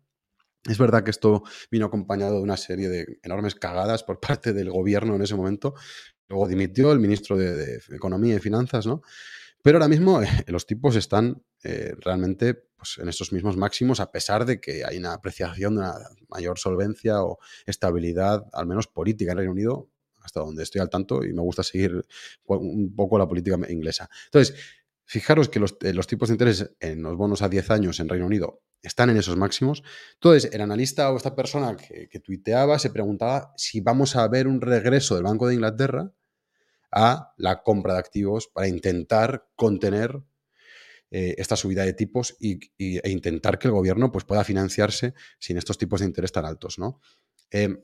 [0.65, 4.71] Es verdad que esto vino acompañado de una serie de enormes cagadas por parte del
[4.71, 5.75] gobierno en ese momento,
[6.29, 9.03] Luego dimitió el ministro de, Economía y Finanzas, ¿no?
[9.63, 14.13] Pero ahora mismo eh, los tipos están eh, realmente pues, en estos mismos máximos, a
[14.13, 15.95] pesar de que hay una apreciación de una
[16.29, 19.89] mayor solvencia o estabilidad, al menos política en Reino Unido,
[20.23, 22.05] hasta donde estoy al tanto, y me gusta seguir
[22.47, 24.09] un poco la política inglesa.
[24.27, 24.57] Entonces,
[25.05, 28.09] fijaros que los, eh, los tipos de interés en los bonos a 10 años en
[28.09, 29.83] Reino Unido están en esos máximos.
[30.15, 34.61] Entonces, el analista o esta persona que, tuiteaba se preguntaba si vamos a ver un
[34.61, 36.13] regreso del Banco de Inglaterra
[36.93, 40.23] a la compra de activos para intentar contener
[41.11, 45.57] eh, esta subida de tipos y, e intentar que el gobierno pues, pueda financiarse sin
[45.57, 46.79] estos tipos de interés tan altos.
[46.79, 47.01] ¿no?
[47.51, 47.79] Em,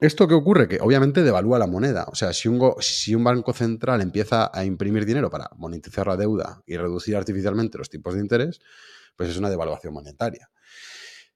[0.00, 0.66] ¿Esto qué ocurre?
[0.66, 2.06] Que obviamente devalúa la moneda.
[2.10, 6.76] O sea, si un, banco central empieza a imprimir dinero para monetizar la deuda y
[6.76, 8.60] reducir artificialmente los tipos de interés,
[9.16, 10.50] pues es una devaluación monetaria.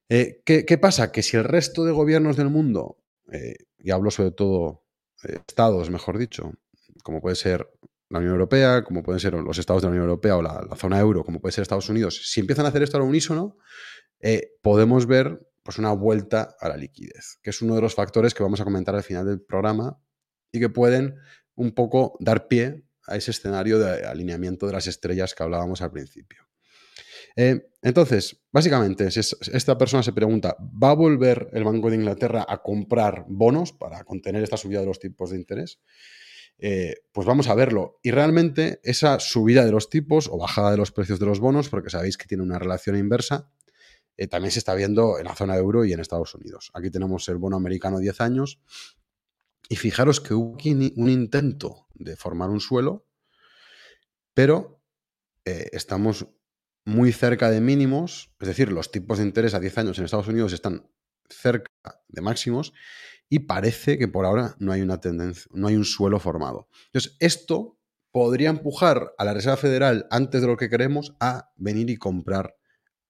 [0.09, 1.13] Eh, ¿qué, pasa?
[1.13, 2.99] Que si el resto de gobiernos del mundo,
[3.31, 4.83] eh, y hablo sobre todo
[5.23, 6.53] eh, estados, mejor dicho,
[7.05, 7.71] como puede ser
[8.09, 10.99] la Unión Europea, como pueden ser los estados de la Unión Europea o la, zona
[10.99, 13.59] euro, como puede ser Estados Unidos, si empiezan a hacer esto a lo unísono,
[14.63, 18.43] podemos ver pues, una vuelta a la liquidez, que es uno de los factores que
[18.43, 20.01] vamos a comentar al final del programa
[20.51, 21.17] y que pueden
[21.57, 25.91] un poco dar pie a ese escenario de alineamiento de las estrellas que hablábamos al
[25.91, 26.49] principio.
[27.37, 32.47] Eh, entonces, básicamente, si esta persona se pregunta, ¿va a volver el Banco de Inglaterra
[32.49, 35.83] a comprar bonos para contener esta subida de los tipos de interés?
[36.57, 38.01] Eh, pues vamos a verlo.
[38.03, 41.69] Y realmente esa subida de los tipos o bajada de los precios de los bonos,
[41.69, 43.51] porque sabéis que tiene una relación inversa,
[44.19, 46.71] eh, también se está viendo en la zona euro y en Estados Unidos.
[46.75, 48.61] Aquí tenemos el bono americano 10 años.
[49.71, 50.57] Y fijaros que hubo
[50.97, 53.07] un intento de formar un suelo,
[54.35, 54.83] pero
[55.45, 56.27] estamos
[56.89, 60.29] muy cerca de mínimos, es decir, los tipos de interés a 10 años en Estados
[60.29, 60.91] Unidos están
[61.29, 61.71] cerca
[62.09, 62.73] de máximos
[63.29, 66.69] y parece que por ahora no hay una tendencia, no hay un suelo formado.
[66.87, 67.79] Entonces, esto
[68.11, 72.58] podría empujar a la Reserva Federal antes de lo que queremos a venir y comprar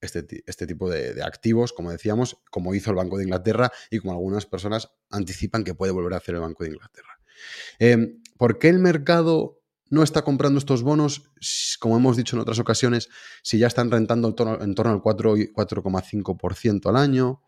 [0.01, 4.13] este, este tipo de, activos, como decíamos, como hizo el Banco de Inglaterra y como
[4.13, 7.21] algunas personas anticipan que puede volver a hacer el Banco de Inglaterra.
[7.79, 9.59] Eh, ¿Por qué el mercado
[9.91, 11.31] no está comprando estos bonos,
[11.81, 13.09] como hemos dicho en otras ocasiones,
[13.43, 14.35] si ya están rentando en
[14.75, 17.43] torno, al 4,5% al año,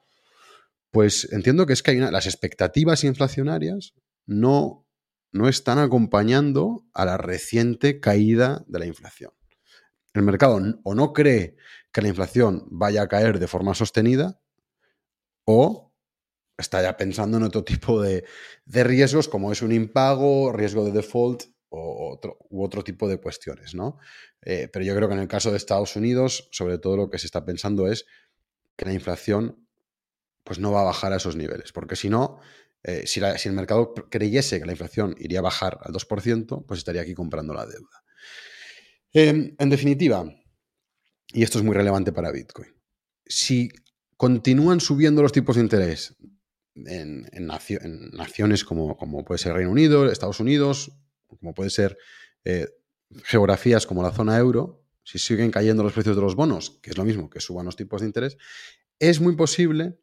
[0.91, 3.95] pues entiendo que es que hay las expectativas inflacionarias
[4.27, 4.87] no,
[5.33, 9.33] no están acompañando a la reciente caída de la inflación.
[10.13, 11.57] El mercado o no cree
[11.93, 14.41] que la inflación vaya a caer de forma sostenida
[15.45, 15.93] o
[16.59, 18.25] está ya pensando en otro tipo de,
[18.67, 23.75] riesgos como es un impago, riesgo de default o otro, u otro tipo de cuestiones,
[23.75, 23.99] ¿no?
[24.43, 27.19] Eh, pero yo creo que en el caso de Estados Unidos, sobre todo lo que
[27.19, 28.07] se está pensando es
[28.77, 29.67] que la inflación
[30.43, 32.41] pues no va a bajar a esos niveles, porque si no,
[32.83, 37.03] eh, si, el mercado creyese que la inflación iría a bajar al 2%, pues estaría
[37.03, 38.03] aquí comprando la deuda.
[39.13, 40.25] Em, en definitiva,
[41.33, 42.69] y esto es muy relevante para Bitcoin,
[43.27, 43.71] si
[44.17, 46.17] continúan subiendo los tipos de interés
[46.75, 47.29] en,
[48.13, 50.93] naciones como, como, puede ser Reino Unido, Estados Unidos,
[51.27, 51.99] como puede ser
[52.45, 52.69] eh,
[53.25, 56.99] geografías como la zona euro, si siguen cayendo los precios de los bonos, que es
[56.99, 58.37] lo mismo que suban los tipos de interés,
[58.99, 59.99] es muy posible,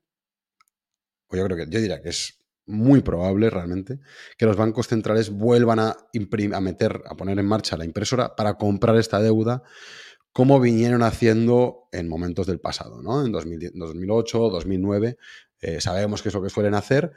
[1.27, 3.99] o yo creo que yo diría que es muy probable realmente,
[4.37, 5.97] que los bancos centrales vuelvan a,
[6.53, 9.63] a meter, a poner en marcha la impresora para comprar esta deuda
[10.37, 13.25] como vinieron haciendo en momentos del pasado, ¿no?
[13.25, 15.17] En 2008, 2009,
[15.61, 17.11] eh, sabemos que es lo que suelen hacer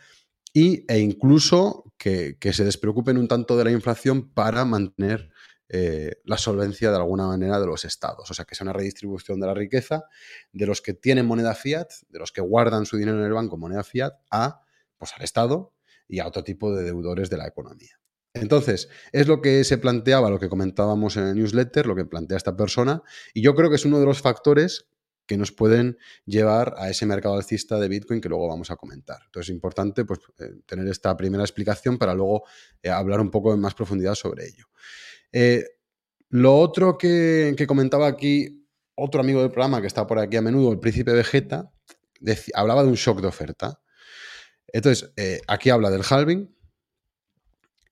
[0.55, 5.31] y, e incluso que, se despreocupen un tanto de la inflación para mantener
[5.69, 8.31] eh, la solvencia de alguna manera de los estados.
[8.31, 10.05] O sea, que sea una redistribución de la riqueza
[10.53, 13.59] de los que tienen moneda fiat, de los que guardan su dinero en el banco
[13.59, 14.63] moneda fiat, a,
[15.01, 15.75] pues, al Estado
[16.07, 17.99] y a otro tipo de deudores de la economía.
[18.33, 22.37] Entonces, es lo que se planteaba, lo que comentábamos en el newsletter, lo que plantea
[22.37, 23.03] esta persona,
[23.35, 24.87] y yo creo que es uno de los factores
[25.27, 29.19] que nos pueden llevar a ese mercado alcista de Bitcoin que luego vamos a comentar.
[29.27, 32.43] Entonces es importante pues, eh, tener esta primera explicación para luego
[32.83, 34.67] eh, hablar un poco en más profundidad sobre ello.
[35.33, 35.65] Eh,
[36.31, 40.73] lo otro que, comentaba aquí otro amigo del programa que está por aquí a menudo,
[40.73, 41.73] el príncipe Vegeta,
[42.55, 43.81] hablaba de un shock de oferta.
[44.73, 45.13] Entonces,
[45.47, 46.55] aquí habla del halving,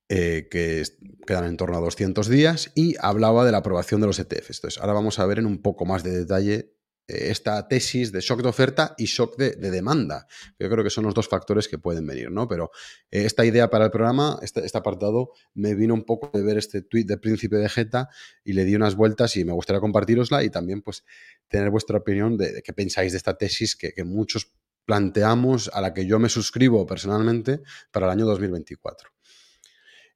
[0.09, 0.83] que
[1.27, 4.59] quedan en torno a 200 días, y hablaba de la aprobación de los ETFs.
[4.59, 8.21] Entonces, ahora vamos a ver en un poco más de detalle eh, esta tesis de
[8.21, 10.27] shock de oferta y shock de, demanda.
[10.59, 12.47] Yo creo que son los dos factores que pueden venir, ¿no?
[12.47, 12.71] Pero
[13.11, 16.59] eh, esta idea para el programa, este, este, apartado, me vino un poco de ver
[16.59, 18.11] este tweet de Príncipe de Jeta
[18.45, 21.05] y le di unas vueltas y me gustaría compartirosla y también pues
[21.49, 24.53] tener vuestra opinión de, qué pensáis de esta tesis que, muchos
[24.89, 27.61] planteamos, a la que yo me suscribo personalmente
[27.93, 29.11] para el año 2024.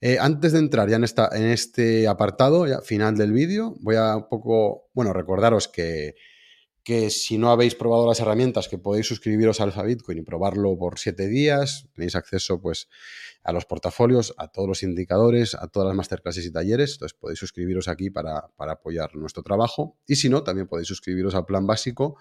[0.00, 4.16] Eh, antes de entrar ya en, esta, en este apartado, final del vídeo, voy a
[4.16, 6.14] un poco, bueno, recordaros que
[6.85, 10.76] que si no habéis probado las herramientas, que podéis suscribiros a Alpha Bitcoin y probarlo
[10.76, 11.87] por siete días.
[11.94, 12.88] Tenéis acceso pues,
[13.44, 16.94] a los portafolios, a todos los indicadores, a todas las masterclasses y talleres.
[16.94, 19.96] Entonces podéis suscribiros aquí para, apoyar nuestro trabajo.
[20.06, 22.16] Y si no, también podéis suscribiros al plan básico.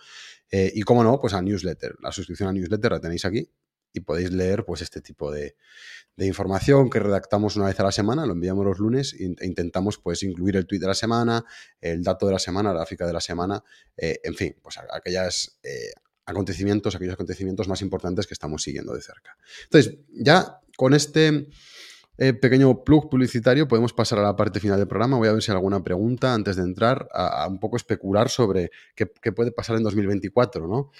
[0.51, 1.95] Eh, y como no, pues al newsletter.
[2.01, 3.49] La suscripción al newsletter la tenéis aquí
[3.93, 5.55] y podéis leer pues este tipo de,
[6.17, 10.21] información que redactamos una vez a la semana, lo enviamos los lunes e intentamos pues
[10.21, 11.43] incluir el tweet de la semana,
[11.79, 13.63] el dato de la semana, la gráfica de la semana,
[13.97, 15.93] eh, en fin, pues aquellas eh,
[16.25, 19.35] acontecimientos, aquellos acontecimientos más importantes que estamos siguiendo de cerca.
[19.63, 21.47] Entonces, ya con este
[22.23, 25.17] eh, pequeño plug publicitario podemos pasar a la parte final del programa.
[25.17, 28.69] Voy a ver si hay alguna pregunta antes de entrar a, un poco especular sobre
[28.93, 30.91] qué, puede pasar en 2024, ¿no?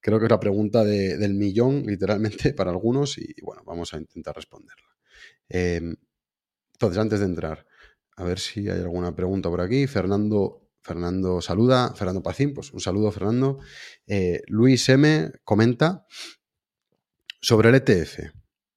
[0.00, 4.34] Creo que es la pregunta del millón, literalmente, para algunos, y bueno, vamos a intentar
[4.34, 4.88] responderla.
[5.50, 5.96] Em,
[6.72, 7.66] entonces, antes de entrar,
[8.16, 9.86] a ver si hay alguna pregunta por aquí.
[9.86, 13.58] Fernando, Fernando saluda, Fernando Pacín, pues un saludo, Fernando.
[14.06, 16.06] Eh, Luis M comenta
[17.38, 18.32] sobre el ETF.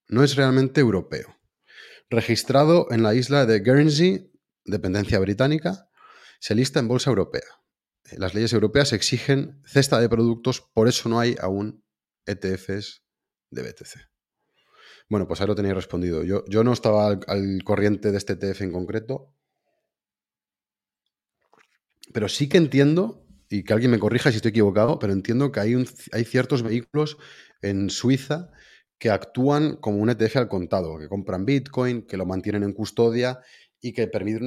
[0.10, 1.42] No es realmente europeo.
[2.13, 4.32] Registrado en la isla de Guernsey,
[4.65, 5.89] dependencia británica,
[6.39, 7.63] se lista en bolsa europea
[8.17, 11.84] las leyes europeas exigen cesta de productos, por eso no hay aún
[12.26, 13.04] ETFs
[13.49, 14.10] de BTC.
[15.10, 16.23] Bueno, pues ahí lo tenéis respondido.
[16.23, 19.34] Yo, yo no estaba al, corriente de este ETF en concreto,
[22.13, 25.60] pero sí que entiendo, y que alguien me corrija si estoy equivocado, pero entiendo que
[25.60, 25.76] hay,
[26.12, 27.17] hay ciertos vehículos
[27.62, 28.52] en Suiza
[29.04, 33.42] que actúan como un ETF al contado, que compran Bitcoin, que lo mantienen en custodia
[33.82, 34.44] y que permiten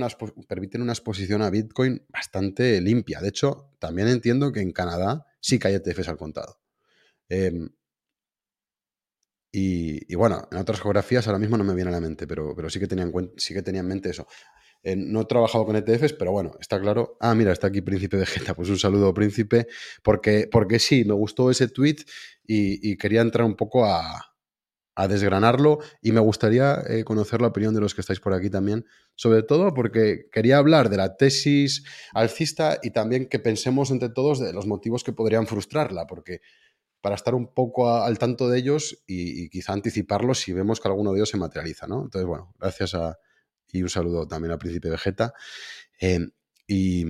[0.80, 3.20] una, exposición a Bitcoin bastante limpia.
[3.20, 6.58] De hecho, también entiendo que en Canadá sí que hay ETFs al contado.
[7.28, 7.68] Em,
[9.52, 12.80] y, bueno, en otras geografías ahora mismo no me viene a la mente, pero, sí,
[12.80, 14.26] que tenía en mente eso.
[14.82, 17.18] Eh, no he trabajado con ETFs, pero bueno, está claro.
[17.20, 18.54] Ah, mira, está aquí Príncipe de Geta.
[18.54, 19.66] Pues un saludo, Príncipe,
[20.02, 21.96] porque sí, me gustó ese tweet
[22.46, 24.35] y quería entrar un poco a,
[24.96, 28.48] a desgranarlo y me gustaría eh, conocer la opinión de los que estáis por aquí
[28.48, 34.08] también, sobre todo porque quería hablar de la tesis alcista y también que pensemos entre
[34.08, 36.40] todos de los motivos que podrían frustrarla, porque
[37.02, 41.12] para estar un poco al tanto de ellos y, quizá anticiparlos si vemos que alguno
[41.12, 42.02] de ellos se materializa, ¿no?
[42.02, 43.18] Entonces, bueno, gracias a,
[43.70, 45.34] y un saludo también al Príncipe Vegeta
[46.00, 46.26] eh,
[46.66, 47.04] y,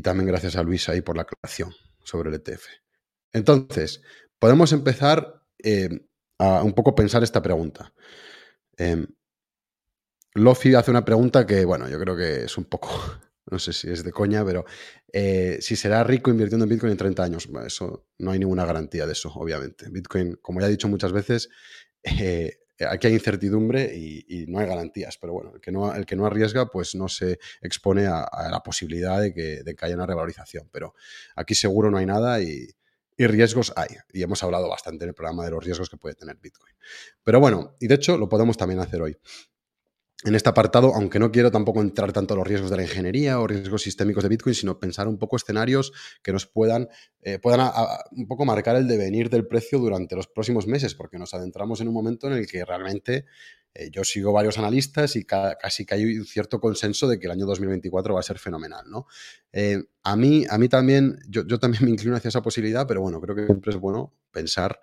[0.00, 2.66] también gracias a Luis ahí por la aclaración sobre el ETF.
[3.32, 4.00] Entonces,
[4.38, 5.42] podemos empezar...
[5.64, 5.88] Eh,
[6.38, 7.92] a un poco pensar esta pregunta.
[8.76, 9.06] Eh,
[10.34, 12.90] Lofi hace una pregunta que, bueno, yo creo que es un poco,
[13.50, 14.64] no sé si es de coña, pero
[15.12, 19.06] eh, si será rico invirtiendo en Bitcoin en 30 años, eso no hay ninguna garantía
[19.06, 19.88] de eso, obviamente.
[19.90, 21.48] Bitcoin, como ya he dicho muchas veces,
[22.02, 26.16] eh, aquí hay incertidumbre y, no hay garantías, pero bueno, el que no, el que
[26.16, 30.06] no arriesga, pues no se expone a, la posibilidad de que, de que haya una
[30.06, 30.94] revalorización, pero
[31.34, 32.68] aquí seguro no hay nada y,
[33.16, 33.88] y riesgos hay.
[34.12, 36.74] Y hemos hablado bastante en el programa de los riesgos que puede tener Bitcoin.
[37.22, 39.16] Pero bueno, y de hecho lo podemos también hacer hoy.
[40.24, 43.38] En este apartado, aunque no quiero tampoco entrar tanto en los riesgos de la ingeniería
[43.38, 45.92] o riesgos sistémicos de Bitcoin, sino pensar un poco escenarios
[46.22, 46.88] que nos puedan,
[47.20, 47.70] eh, puedan
[48.12, 51.88] un poco marcar el devenir del precio durante los próximos meses, porque nos adentramos en
[51.88, 53.26] un momento en el que realmente
[53.78, 57.32] eh, yo sigo varios analistas y casi que hay un cierto consenso de que el
[57.32, 59.06] año 2024 va a ser fenomenal, ¿no?
[59.52, 63.20] Eh, a, mí, a mí también, yo, también me inclino hacia esa posibilidad, pero bueno,
[63.20, 64.80] creo que siempre es bueno pensar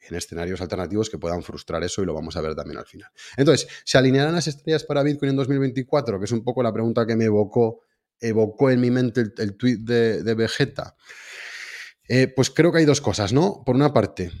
[0.00, 3.10] en escenarios alternativos que puedan frustrar eso y lo vamos a ver también al final.
[3.36, 6.18] Entonces, ¿se alinearán las estrellas para Bitcoin en 2024?
[6.18, 7.82] Que es un poco la pregunta que me evocó,
[8.18, 10.96] evocó en mi mente el, el tweet de, Vegeta.
[12.08, 13.62] Eh, pues creo que hay dos cosas, ¿no?
[13.64, 14.32] Por una parte,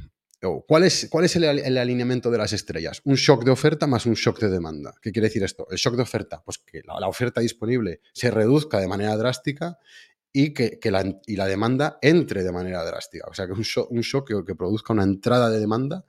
[0.66, 3.00] ¿Cuál es, cuál es el, alineamiento de las estrellas?
[3.04, 4.92] Un shock de oferta más un shock de demanda.
[5.00, 5.68] ¿Qué quiere decir esto?
[5.70, 9.78] El shock de oferta, pues que la, oferta disponible se reduzca de manera drástica
[10.32, 13.26] y que, la, y la, demanda entre de manera drástica.
[13.30, 16.04] O sea, que un un shock que, produzca una entrada de demanda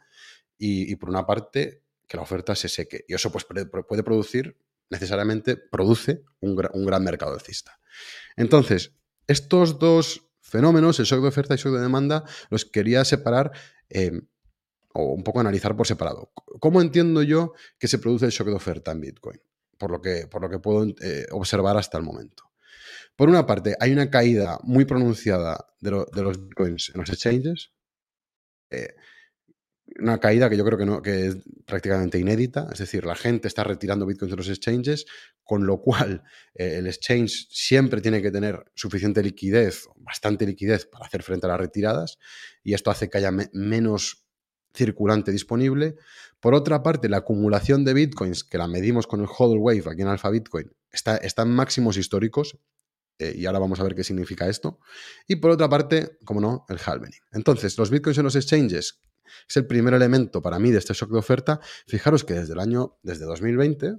[0.57, 3.05] y, por una parte que la oferta se seque.
[3.07, 4.57] Y eso pues, puede producir,
[4.89, 7.79] necesariamente produce un, un gran mercado alcista.
[8.35, 8.93] Entonces,
[9.27, 13.51] estos dos fenómenos, el shock de oferta y shock de demanda, los quería separar
[13.93, 14.11] eh,
[14.93, 16.31] o un poco analizar por separado.
[16.59, 19.39] ¿Cómo entiendo yo que se produce el shock de oferta en Bitcoin?
[19.77, 22.51] Por lo que, por lo que puedo eh, observar hasta el momento.
[23.15, 27.71] Por una parte, hay una caída muy pronunciada de, los bitcoins en los exchanges.
[28.69, 28.95] Eh,
[29.99, 33.47] una caída que yo creo que, no, que es prácticamente inédita, es decir, la gente
[33.47, 35.05] está retirando bitcoins de los exchanges,
[35.43, 36.23] con lo cual
[36.55, 41.49] eh, el exchange siempre tiene que tener suficiente liquidez, bastante liquidez para hacer frente a
[41.49, 42.17] las retiradas,
[42.63, 44.25] y esto hace que haya menos
[44.75, 45.95] circulante disponible.
[46.39, 50.01] Por otra parte, la acumulación de bitcoins, que la medimos con el hodl wave aquí
[50.01, 52.57] en Alpha Bitcoin, está, está en máximos históricos,
[53.19, 54.79] eh, y ahora vamos a ver qué significa esto.
[55.27, 57.19] Y por otra parte, como no, el halvening.
[57.31, 59.03] Entonces, los bitcoins en los exchanges
[59.47, 61.59] es el primer elemento para mí de este shock de oferta.
[61.87, 63.95] Fijaros que desde el año, desde 2020,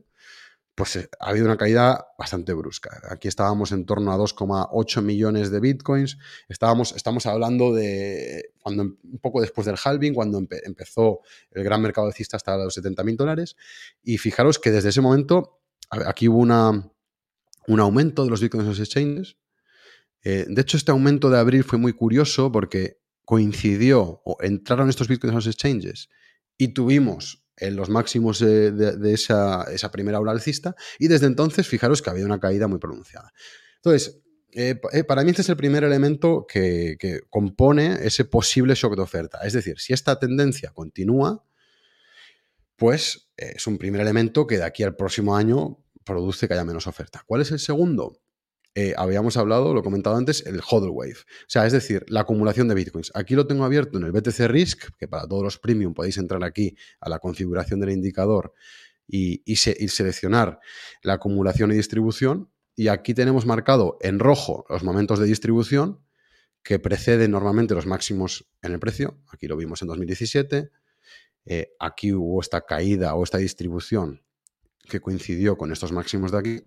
[0.74, 3.00] pues eh, ha habido una caída bastante brusca.
[3.10, 6.18] Aquí estábamos en torno a 2,8 millones de bitcoins.
[6.48, 11.20] Estábamos, estamos hablando de cuando em, un poco después del halving, cuando empezó
[11.50, 13.56] el gran mercado alcista hasta los 70 mil dólares.
[14.02, 15.60] Y fijaros que desde ese momento
[15.90, 16.90] aquí hubo una,
[17.68, 19.36] un aumento de los bitcoins en los exchanges.
[20.22, 25.08] Eh, de hecho, este aumento de abril fue muy curioso porque coincidió o entraron estos
[25.08, 26.08] bitcoins a los exchanges
[26.58, 32.10] y tuvimos en los máximos de, esa, primera ola alcista y desde entonces fijaros que
[32.10, 33.32] había una caída muy pronunciada.
[33.76, 34.20] Entonces,
[34.52, 36.96] eh, eh, para mí este es el primer elemento que,
[37.30, 39.40] compone ese posible shock de oferta.
[39.44, 41.44] Es decir, si esta tendencia continúa,
[42.76, 46.64] pues eh, es un primer elemento que de aquí al próximo año produce que haya
[46.64, 47.22] menos oferta.
[47.26, 48.20] ¿Cuál es el segundo?
[48.76, 51.12] Eh, habíamos hablado, lo he comentado antes, el hodl wave.
[51.12, 53.12] O sea, es decir, la acumulación de bitcoins.
[53.14, 56.42] Aquí lo tengo abierto en el BTC Risk, que para todos los premium podéis entrar
[56.42, 58.52] aquí a la configuración del indicador
[59.06, 60.58] y, seleccionar
[61.02, 62.50] la acumulación y distribución.
[62.74, 66.00] Y aquí tenemos marcado en rojo los momentos de distribución
[66.64, 69.20] que preceden normalmente los máximos en el precio.
[69.28, 70.70] Aquí lo vimos en 2017.
[71.46, 74.24] Eh, aquí hubo esta caída o esta distribución
[74.88, 76.62] que coincidió con estos máximos de aquí.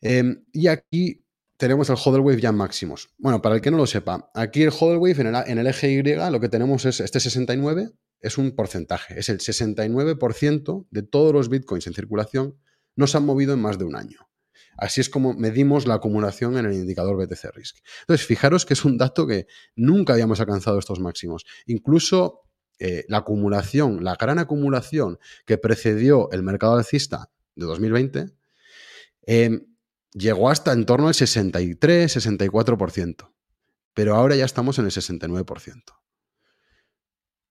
[0.00, 1.24] Em, y aquí
[1.56, 3.10] tenemos el hodl wave ya en máximos.
[3.18, 6.02] Bueno, para el que no lo sepa, aquí el hodl wave en el, eje Y
[6.02, 7.90] lo que tenemos es este 69,
[8.20, 12.56] es un porcentaje, es el 69% de todos los bitcoins en circulación
[12.96, 14.28] no se han movido en más de un año.
[14.76, 17.78] Así es como medimos la acumulación en el indicador BTC Risk.
[18.02, 21.44] Entonces, fijaros que es un dato que nunca habíamos alcanzado estos máximos.
[21.66, 22.42] Incluso
[22.78, 28.26] eh, la acumulación, la gran acumulación que precedió el mercado alcista de 2020,
[30.12, 33.32] llegó hasta en torno al 63, 64%,
[33.94, 35.82] pero ahora ya estamos en el 69%.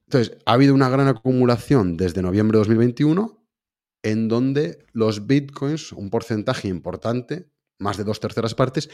[0.07, 3.39] Entonces, ha habido una gran acumulación desde noviembre de 2021
[4.01, 8.89] en donde los bitcoins, un porcentaje importante, más de dos terceras partes,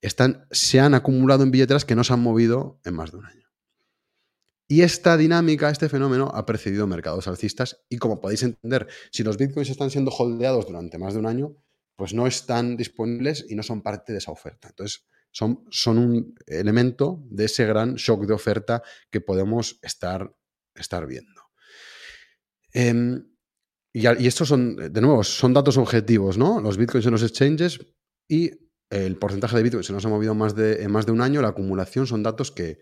[0.00, 3.26] están, se han acumulado en billeteras que no se han movido en más de un
[3.26, 3.48] año.
[4.66, 9.36] Y esta dinámica, este fenómeno, ha precedido mercados alcistas y como podéis entender, si los
[9.36, 11.56] bitcoins están siendo holdeados durante más de un año,
[12.00, 14.68] pues no están disponibles y no son parte de esa oferta.
[14.68, 20.34] Entonces, son, son un elemento de ese gran shock de oferta que podemos estar,
[20.74, 21.42] estar viendo.
[22.72, 23.22] Em,
[23.92, 26.62] y, estos son, de nuevo, son datos objetivos, ¿no?
[26.62, 27.78] Los bitcoins en los exchanges
[28.26, 28.50] y
[28.88, 31.42] el porcentaje de bitcoins se nos ha movido más de, en más de un año,
[31.42, 32.78] la acumulación son datos que,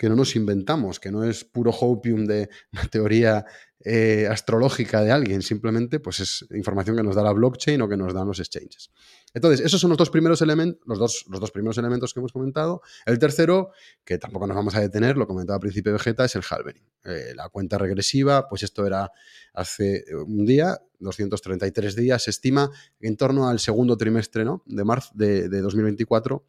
[0.00, 2.48] que no nos inventamos, que no es puro hopium de
[2.90, 3.44] teoría
[3.84, 7.98] eh, astrológica de alguien, simplemente pues es información que nos da la blockchain o que
[7.98, 8.90] nos dan los exchanges.
[9.34, 12.32] Entonces, esos son los dos primeros elementos, los dos, los dos primeros elementos que hemos
[12.32, 12.80] comentado.
[13.04, 13.72] El tercero,
[14.02, 16.82] que tampoco nos vamos a detener, lo comentaba al principio Vegeta, es el halvering.
[17.04, 19.12] Eh, la cuenta regresiva, pues esto era
[19.52, 22.70] hace un día, 233 días, se estima
[23.00, 24.62] en torno al segundo trimestre ¿no?
[24.64, 26.42] de marzo de, de 2024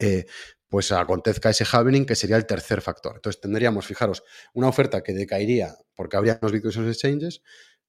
[0.00, 0.26] eh,
[0.74, 3.14] pues acontezca ese halvening, que sería el tercer factor.
[3.14, 7.42] Entonces tendríamos, fijaros, una oferta que decaería porque habría unos los exchanges,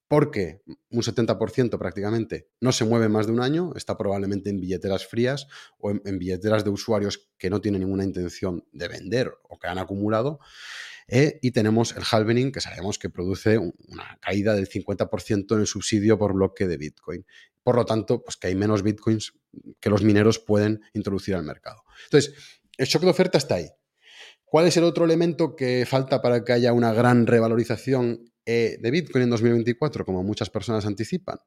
[0.08, 0.62] porque
[0.92, 5.48] un 70% prácticamente no se mueve más de un año, está probablemente en billeteras frías
[5.80, 9.80] o en, billeteras de usuarios que no tienen ninguna intención de vender o que han
[9.80, 10.40] acumulado.
[11.08, 15.66] Eh, y tenemos el halvening, que sabemos que produce una caída del 50% en el
[15.66, 17.26] subsidio por bloque de Bitcoin.
[17.64, 19.34] Por lo tanto, pues que hay menos Bitcoins
[19.80, 21.82] que los mineros pueden introducir al mercado.
[22.04, 23.70] Entonces, el shock de oferta está ahí.
[24.46, 28.92] ¿Cuál es el otro elemento que falta para que haya una gran revalorización eh, de
[28.92, 31.40] Bitcoin en 2024, como muchas personas anticipan?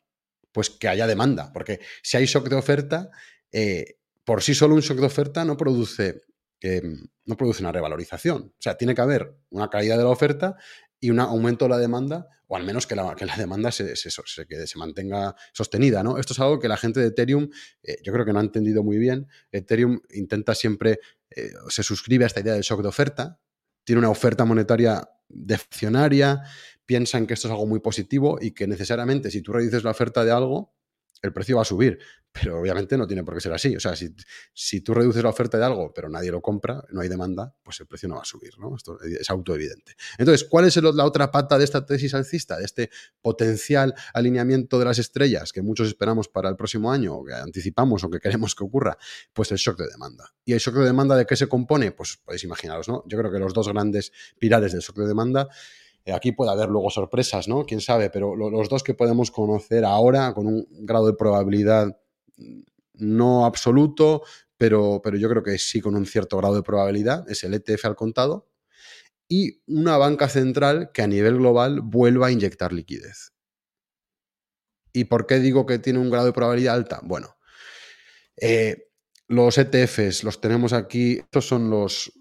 [0.53, 3.11] Pues que haya demanda, porque si hay shock de oferta,
[3.53, 6.23] eh, por sí solo un shock de oferta no produce,
[6.61, 8.43] em, no produce una revalorización.
[8.43, 10.57] O sea, tiene que haber una caída de la oferta
[11.01, 13.95] y un aumento de la demanda, o al menos que la, que la demanda se,
[13.95, 16.03] se, se, mantenga sostenida.
[16.03, 16.19] ¿no?
[16.19, 17.49] Esto es algo que la gente de Ethereum,
[17.83, 19.29] eh, yo creo que no ha entendido muy bien.
[19.53, 20.99] Ethereum intenta siempre,
[21.69, 23.39] se suscribe a esta idea del shock de oferta,
[23.85, 26.43] tiene una oferta monetaria deflacionaria,
[26.87, 30.25] piensan que esto es algo muy positivo y que necesariamente si tú reduces la oferta
[30.25, 30.75] de algo,
[31.23, 31.99] el precio va a subir.
[32.31, 33.75] Pero obviamente no tiene por qué ser así.
[33.75, 34.15] O sea, si,
[34.53, 37.81] si, tú reduces la oferta de algo, pero nadie lo compra, no hay demanda, pues
[37.81, 38.77] el precio no va a subir, ¿no?
[38.77, 39.95] Esto es autoevidente.
[40.19, 42.91] Entonces, ¿cuál es la otra pata de esta tesis alcista, de este
[43.21, 48.05] potencial alineamiento de las estrellas que muchos esperamos para el próximo año, o que anticipamos
[48.05, 48.99] o que queremos que ocurra?
[49.33, 50.33] Pues el shock de demanda.
[50.45, 51.93] ¿Y el shock de demanda de qué se compone?
[51.93, 53.05] Pues podéis imaginaros, ¿no?
[53.07, 55.49] Yo creo que los dos grandes pilares del shock de demanda
[56.13, 57.65] aquí puede haber luego sorpresas, ¿no?
[57.65, 62.01] Quién sabe, pero los dos que podemos conocer ahora con un grado de probabilidad
[62.37, 62.61] mm,
[62.95, 64.23] no absoluto,
[64.57, 67.85] pero, pero yo creo que sí con un cierto grado de probabilidad, es el ETF
[67.87, 68.49] al contado
[69.29, 73.33] y una banca central que a nivel global vuelva a inyectar liquidez.
[74.93, 77.01] ¿Y por qué digo que tiene un grado de probabilidad alta?
[77.05, 77.37] Bueno,
[78.37, 78.89] eh,
[79.29, 82.18] los ETFs los tenemos aquí, estos son los,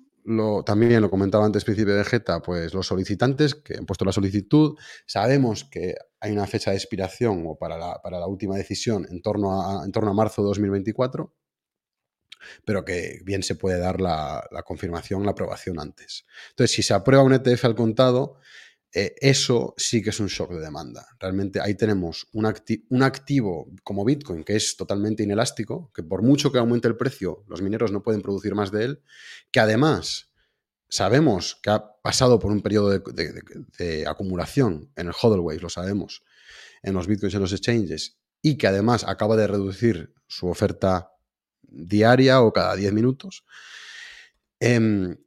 [0.66, 4.76] también lo comentaba antes Príncipe de Jeta, pues los solicitantes que han puesto la solicitud,
[5.06, 9.22] sabemos que hay una fecha de expiración o para la, para la última decisión en
[9.22, 11.34] torno, a, en torno a marzo de 2024,
[12.66, 16.26] pero que bien se puede dar la, la, confirmación, la aprobación antes.
[16.50, 18.38] Entonces, si se aprueba un ETF al contado,
[18.94, 21.08] eh, eso sí que es un shock de demanda.
[21.20, 22.46] Realmente ahí tenemos un,
[23.04, 27.62] activo como Bitcoin que es totalmente inelástico, que por mucho que aumente el precio, los
[27.62, 29.04] mineros no pueden producir más de él,
[29.52, 30.32] que además
[30.90, 36.24] sabemos que ha pasado por un periodo de, acumulación en el hodl lo sabemos,
[36.82, 41.12] en los Bitcoins en los exchanges, y que además acaba de reducir su oferta
[41.62, 43.44] diaria o cada 10 minutos.
[44.60, 45.18] Em,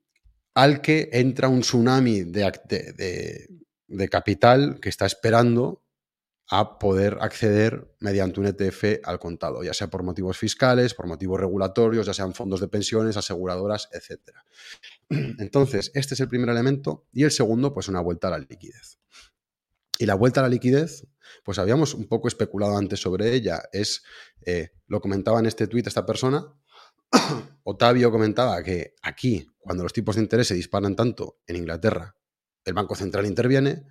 [0.61, 5.83] al que entra un tsunami de, capital que está esperando
[6.51, 11.41] a poder acceder mediante un ETF al contado, ya sea por motivos fiscales, por motivos
[11.41, 14.21] regulatorios, ya sean fondos de pensiones, aseguradoras, etc.
[15.39, 18.99] Entonces, este es el primer elemento y el segundo, pues una vuelta a la liquidez.
[19.99, 21.07] Y la vuelta a la liquidez,
[21.43, 24.03] pues habíamos un poco especulado antes sobre ella, es,
[24.45, 26.53] eh, lo comentaba en este tuit esta persona,
[27.65, 32.17] Otavio comentaba que aquí, cuando los tipos de interés se disparan tanto en Inglaterra,
[32.65, 33.85] el Banco Central interviene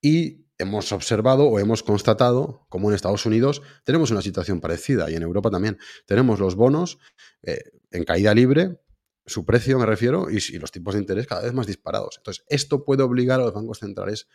[0.00, 5.14] y hemos observado o hemos constatado como en Estados Unidos tenemos una situación parecida y
[5.14, 5.78] en Europa también.
[6.06, 6.98] Tenemos los bonos
[7.42, 8.80] eh, en caída libre,
[9.24, 12.16] su precio me refiero, y, y los tipos de interés cada vez más disparados.
[12.18, 14.26] Entonces, esto puede obligar a los bancos centrales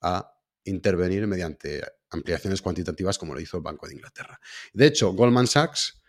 [0.00, 0.32] a
[0.64, 4.40] intervenir mediante ampliaciones cuantitativas como lo hizo el Banco de Inglaterra.
[4.72, 6.02] De hecho, Goldman Sachs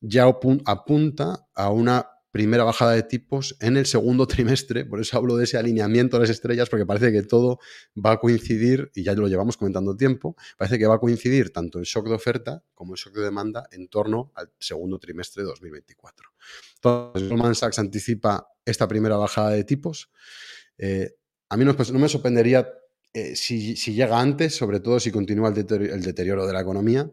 [0.00, 5.38] ya apunta a una primera bajada de tipos en el segundo trimestre, por eso hablo
[5.38, 7.60] de ese alineamiento de las estrellas, porque parece que todo
[7.96, 11.78] va a coincidir, y ya lo llevamos comentando tiempo, parece que va a coincidir tanto
[11.78, 15.48] el shock de oferta como el shock de demanda en torno al segundo trimestre de
[15.48, 16.28] 2024.
[16.74, 20.10] Entonces, Goldman Sachs anticipa esta primera bajada de tipos.
[20.76, 21.16] Eh,
[21.48, 22.68] a mí no, me sorprendería
[23.14, 27.10] eh, si, llega antes, sobre todo si continúa el deterioro, de la economía.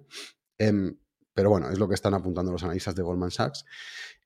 [0.57, 0.97] Em,
[1.33, 3.63] pero bueno, es lo que están apuntando los analistas de Goldman Sachs.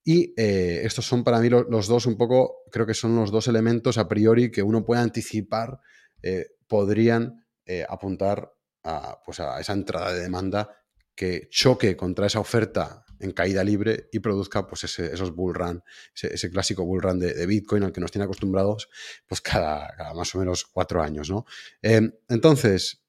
[0.09, 3.49] Y eh, estos son para mí los, dos un poco, creo que son los dos
[3.49, 5.81] elementos a priori que uno puede anticipar,
[6.21, 8.53] eh, podrían eh, apuntar
[8.83, 10.69] a, pues a esa entrada de demanda
[11.13, 15.83] que choque contra esa oferta en caída libre y produzca pues esos bull run,
[16.15, 18.87] ese, clásico bull run de, Bitcoin al que nos tiene acostumbrados
[19.27, 21.29] pues cada, cada más o menos cuatro años.
[21.29, 21.45] ¿no?
[21.81, 23.03] entonces,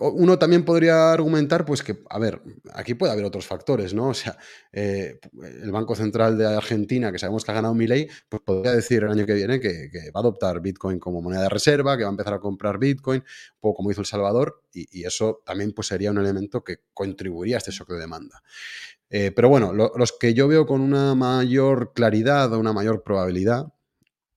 [0.00, 2.42] uno también podría argumentar, pues que, a ver,
[2.72, 4.08] aquí puede haber otros factores, ¿no?
[4.12, 4.36] O sea,
[4.72, 5.18] eh,
[5.62, 9.02] el Banco Central de Argentina, que sabemos que ha ganado mi ley, pues podría decir
[9.04, 12.10] el año que viene que, va a adoptar Bitcoin como moneda de reserva, que va
[12.10, 13.22] a empezar a comprar Bitcoin,
[13.60, 17.58] un como hizo El Salvador, y, eso también pues, sería un elemento que contribuiría a
[17.58, 18.42] este shock de demanda.
[19.10, 23.72] Eh, pero bueno, los que yo veo con una mayor claridad o una mayor probabilidad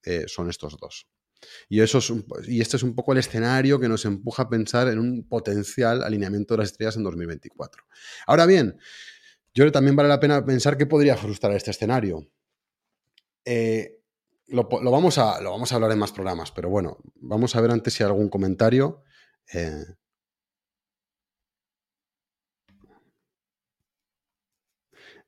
[0.03, 1.07] eh, son estos dos.
[1.69, 1.99] Y, eso
[2.47, 6.03] y este es un poco el escenario que nos empuja a pensar en un potencial
[6.03, 7.83] alineamiento de las estrellas en 2024.
[8.27, 8.77] Ahora bien,
[9.53, 12.27] yo también vale la pena pensar qué podría frustrar este escenario.
[13.45, 13.99] Eh,
[14.47, 17.71] lo, vamos a, lo, vamos a, hablar en más programas, pero bueno, vamos a ver
[17.71, 19.03] antes si hay algún comentario.
[19.53, 19.85] Eh.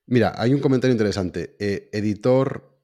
[0.06, 1.56] Mira, hay un comentario interesante.
[1.60, 2.78] Eh, editor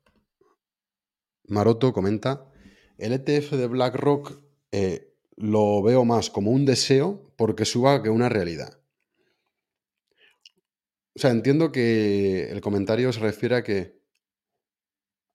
[1.47, 2.52] Maroto comenta,
[2.97, 4.39] el ETF de BlackRock
[4.71, 8.79] eh, lo veo más como un deseo porque suba que una realidad.
[11.15, 13.99] O sea, entiendo que el comentario se refiere a que,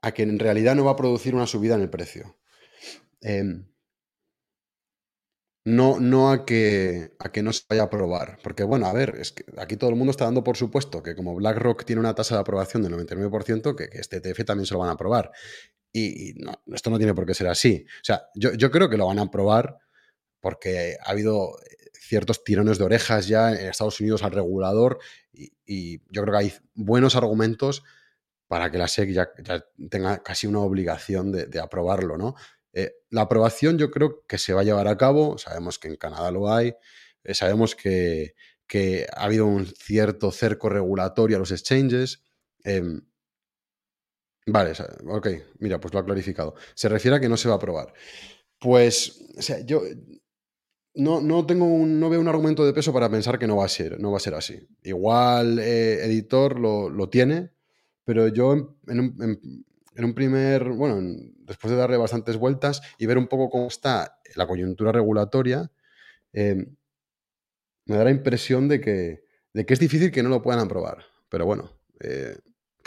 [0.02, 2.36] a que en realidad no va a producir una subida en el precio.
[3.20, 3.66] Em,
[5.64, 8.38] no, no a que, a que no se vaya a aprobar.
[8.42, 11.14] Porque, bueno, a ver, es que aquí todo el mundo está dando por supuesto que
[11.14, 14.74] como BlackRock tiene una tasa de aprobación del 99%, que, que este ETF también se
[14.74, 15.30] lo van a aprobar.
[15.92, 16.34] Y,
[16.72, 17.84] esto no tiene por qué ser así.
[18.00, 19.78] O sea, yo, creo que lo van a aprobar
[20.40, 21.56] porque ha habido
[21.92, 24.98] ciertos tirones de orejas ya en Estados Unidos al regulador
[25.32, 27.82] y, yo creo que hay buenos argumentos
[28.46, 29.30] para que la SEC ya,
[29.90, 32.34] tenga casi una obligación de, aprobarlo, ¿no?
[32.72, 35.96] Eh, la aprobación yo creo que se va a llevar a cabo, sabemos que en
[35.96, 36.74] Canadá lo hay,
[37.24, 38.34] eh, sabemos que,
[39.14, 42.22] ha habido un cierto cerco regulatorio a los exchanges.
[42.64, 43.02] Em,
[44.50, 44.72] Vale,
[45.06, 45.28] ok,
[45.58, 46.54] mira, pues lo ha clarificado.
[46.74, 47.92] Se refiere a que no se va a aprobar.
[48.58, 49.82] Pues, o sea, yo
[50.94, 53.66] no, no tengo un, no veo un argumento de peso para pensar que no va
[53.66, 54.66] a ser, no va a ser así.
[54.82, 57.50] Igual eh, editor lo, tiene,
[58.04, 59.00] pero yo en,
[60.04, 60.98] un, primer, bueno,
[61.40, 65.70] después de darle bastantes vueltas y ver un poco cómo está la coyuntura regulatoria,
[66.32, 66.74] em,
[67.84, 71.04] me da la impresión de que, de que es difícil que no lo puedan aprobar.
[71.28, 71.70] Pero bueno,
[72.00, 72.38] eh,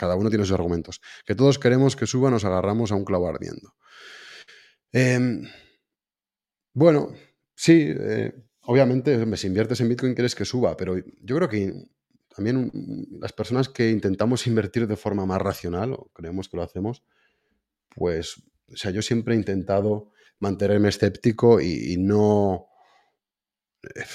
[0.02, 1.00] cada uno tiene sus argumentos.
[1.24, 3.72] Que todos queremos que suba, nos agarramos a un clavo ardiendo.
[4.90, 5.44] Em,
[6.74, 7.14] bueno,
[7.54, 8.32] sí, eh,
[8.62, 11.72] obviamente, si inviertes en Bitcoin quieres que suba, pero yo creo que
[12.34, 12.72] también
[13.20, 17.04] las personas que intentamos invertir de forma más racional, o creemos que lo hacemos,
[17.94, 18.42] pues,
[18.72, 22.71] o sea, yo siempre he intentado mantenerme escéptico y no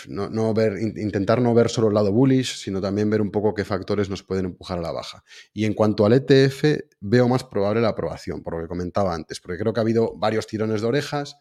[0.07, 3.65] no, ver, intentar no ver solo el lado bullish, sino también ver un poco qué
[3.65, 5.24] factores nos pueden empujar a la baja.
[5.53, 6.63] Y en cuanto al ETF,
[7.01, 10.15] veo más probable la aprobación, por lo que comentaba antes, porque creo que ha habido
[10.18, 11.38] varios tirones de orejas,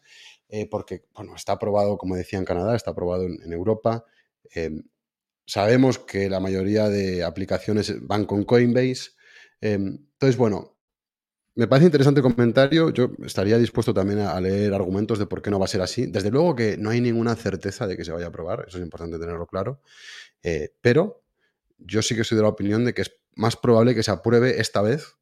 [0.49, 4.03] eh, porque bueno, está aprobado, como decía en Canadá, está aprobado en, Europa.
[4.51, 4.83] Em,
[5.45, 9.11] sabemos que la mayoría de aplicaciones van con Coinbase.
[9.61, 10.76] Em, entonces, bueno,
[11.57, 12.91] me parece interesante el comentario.
[12.91, 16.05] Yo estaría dispuesto también a leer argumentos de por qué no va a ser así.
[16.05, 18.83] Desde luego que no hay ninguna certeza de que se vaya a aprobar, eso es
[18.83, 19.81] importante tenerlo claro.
[20.43, 21.23] Eh, pero
[21.79, 24.61] yo sí que soy de la opinión de que es más probable que se apruebe
[24.61, 25.15] esta vez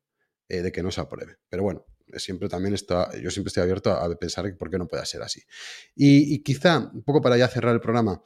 [0.50, 1.38] eh, de que no se apruebe.
[1.48, 1.86] Pero bueno,
[2.18, 5.42] siempre también está, yo siempre estoy abierto a, pensar por qué no puede ser así.
[5.96, 8.22] Y, quizá, un poco para ya cerrar el programa,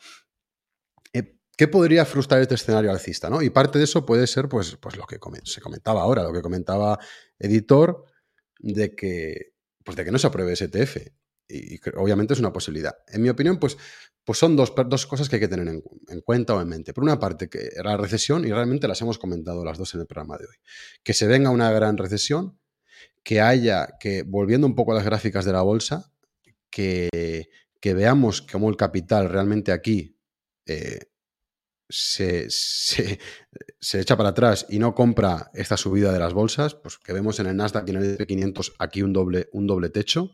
[1.60, 3.30] ¿Qué podría frustrar este escenario alcista?
[3.30, 3.42] ¿no?
[3.42, 6.42] Y parte de eso puede ser pues, pues lo que se comentaba ahora, lo que
[6.42, 6.98] comentaba
[7.38, 8.06] editor,
[8.60, 11.08] de que, pues de que no se apruebe ese ETF.
[11.50, 12.96] Y, obviamente es una posibilidad.
[13.10, 13.78] En mi opinión, pues,
[14.24, 16.94] pues son dos, dos cosas que hay que tener en, en, cuenta o en mente.
[16.94, 20.08] Por una parte, que la recesión, y realmente las hemos comentado las dos en el
[20.08, 20.56] programa de hoy,
[21.04, 22.58] que se venga una gran recesión,
[23.22, 26.10] que haya, que volviendo un poco a las gráficas de la bolsa,
[26.70, 27.50] que,
[27.82, 30.16] que veamos cómo el capital realmente aquí
[30.66, 31.09] eh,
[31.90, 32.48] se,
[33.94, 37.48] echa para atrás y no compra esta subida de las bolsas, pues que vemos en
[37.48, 40.32] el Nasdaq y en el SP500 aquí un doble, un doble techo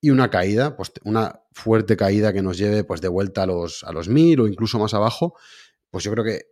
[0.00, 3.82] y una caída, pues una fuerte caída que nos lleve pues de vuelta a los,
[3.82, 5.34] a los 1000 o incluso más abajo,
[5.90, 6.42] pues yo creo que,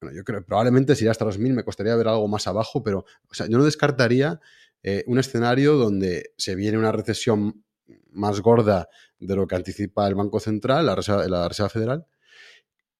[0.00, 2.82] bueno, yo creo probablemente si iría hasta los 1000 me costaría ver algo más abajo,
[2.82, 4.40] pero o sea, yo no descartaría
[4.82, 7.64] eh, un escenario donde se viene una recesión
[8.12, 10.96] más gorda de lo que anticipa el Banco Central, la
[11.28, 12.06] la Reserva Federal,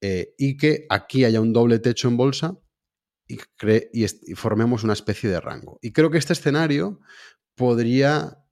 [0.07, 2.59] eh, y que aquí haya un doble techo en bolsa
[3.27, 3.39] y,
[4.35, 5.79] formemos una especie de rango.
[5.81, 7.01] Y creo que este escenario
[7.55, 8.45] podría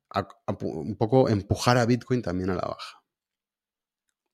[0.49, 3.05] un poco empujar a Bitcoin también a la baja.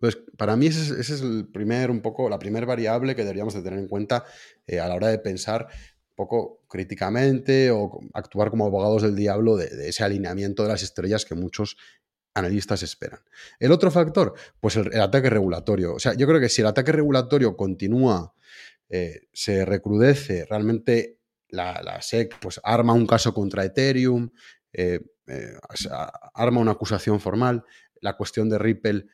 [0.01, 3.63] Entonces, para mí ese es, el primer, un poco, la primera variable que deberíamos de
[3.63, 4.25] tener en cuenta
[4.69, 5.67] eh, a la hora de pensar
[6.11, 11.25] un poco críticamente o actuar como abogados del diablo de, ese alineamiento de las estrellas
[11.25, 11.79] que muchos
[12.39, 13.21] analistas esperan.
[13.59, 15.95] El otro factor, pues el, ataque regulatorio.
[15.95, 18.35] O sea, yo creo que si el ataque regulatorio continúa,
[18.89, 21.19] eh, se recrudece, realmente
[21.49, 24.31] la, SEC pues arma un caso contra Ethereum,
[24.73, 25.53] eh, eh,
[26.35, 27.65] arma una acusación formal,
[28.01, 29.07] la cuestión de Ripple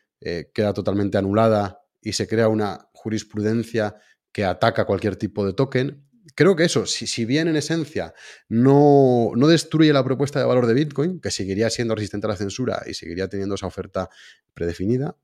[0.55, 3.97] queda totalmente anulada y se crea una jurisprudencia
[4.33, 6.03] que ataca cualquier tipo de token,
[6.35, 8.15] creo que eso, si, bien en esencia
[8.49, 12.37] no, no, destruye la propuesta de valor de Bitcoin, que seguiría siendo resistente a la
[12.37, 14.09] censura y seguiría teniendo esa oferta
[14.53, 15.17] predefinida,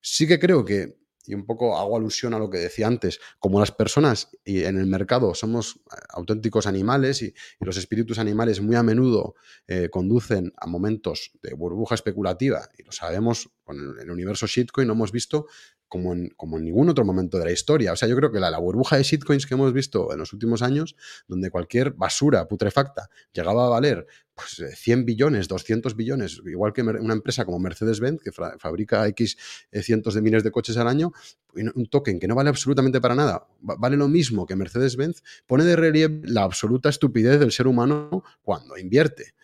[0.00, 3.60] sí que creo que, y un poco hago alusión a lo que decía antes, como
[3.60, 8.76] las personas y en el mercado somos eh, auténticos animales y, los espíritus animales muy
[8.76, 9.34] a menudo
[9.66, 14.94] eh, conducen a momentos de burbuja especulativa, y lo sabemos con el, universo shitcoin, lo
[14.94, 15.46] hemos visto
[15.90, 17.92] como en, como en ningún otro momento de la historia.
[17.92, 20.32] O sea, yo creo que la, la, burbuja de shitcoins que hemos visto en los
[20.32, 24.06] últimos años, donde cualquier basura putrefacta llegaba a valer
[24.40, 29.36] pues, 100 billones, 200 billones, igual que una empresa como Mercedes-Benz, que fabrica X
[29.72, 31.12] eh, cientos de miles de coches al año,
[31.54, 35.74] un token que no vale absolutamente para nada, vale lo mismo que Mercedes-Benz, pone de
[35.74, 39.34] relieve la absoluta estupidez del ser humano cuando invierte.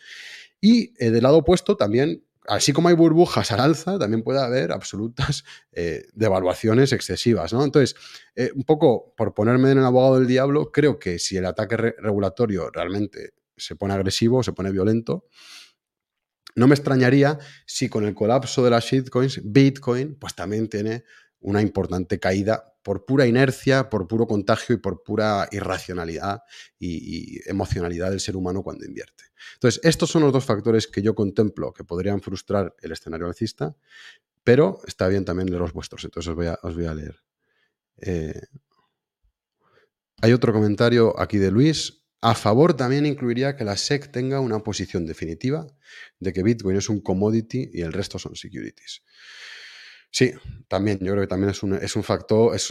[0.60, 4.72] Y eh, del lado opuesto también así como hay burbujas al alza, también puede haber
[4.72, 7.64] absolutas eh, devaluaciones excesivas, ¿no?
[7.64, 7.96] Entonces,
[8.34, 11.76] eh, un poco por ponerme en el abogado del diablo, creo que si el ataque
[11.76, 15.26] regulatorio realmente se pone agresivo, se pone violento,
[16.54, 21.04] no me extrañaría si con el colapso de las shitcoins, Bitcoin, pues también tiene
[21.40, 26.42] una importante caída por pura inercia, por puro contagio y por pura irracionalidad
[26.78, 29.24] y, emocionalidad del ser humano cuando invierte.
[29.54, 33.74] Entonces, estos son los dos factores que yo contemplo que podrían frustrar el escenario alcista,
[34.44, 37.16] pero está bien también leer los vuestros, entonces os voy a, a leer.
[37.96, 38.40] Eh,
[40.22, 42.04] hay otro comentario aquí de Luis.
[42.20, 45.66] A favor también incluiría que la SEC tenga una posición definitiva
[46.20, 49.02] de que Bitcoin es un commodity y el resto son securities.
[50.16, 50.32] Sí,
[50.66, 52.70] también, yo creo que también es un, es un factor, es,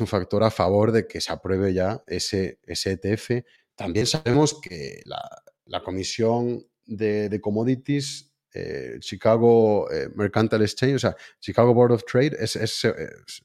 [0.00, 3.44] un factor a favor de que se apruebe ya ese, ETF.
[3.76, 11.72] También sabemos que la, Comisión de, Commodities, eh, Chicago eh, Mercantile Exchange, o sea, Chicago
[11.74, 12.58] Board of Trade, es,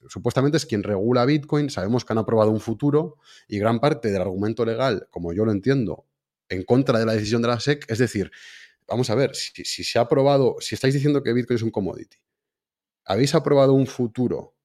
[0.10, 1.70] supuestamente es quien regula Bitcoin.
[1.70, 3.18] Sabemos que han aprobado un futuro
[3.48, 6.08] y gran parte del argumento legal, como yo lo entiendo,
[6.50, 8.32] en contra de la decisión de la SEC, es decir,
[8.88, 11.70] vamos a ver, si, si se ha aprobado, si estáis diciendo que Bitcoin es un
[11.70, 12.18] commodity
[13.06, 14.58] ¿Habéis aprobado un futuro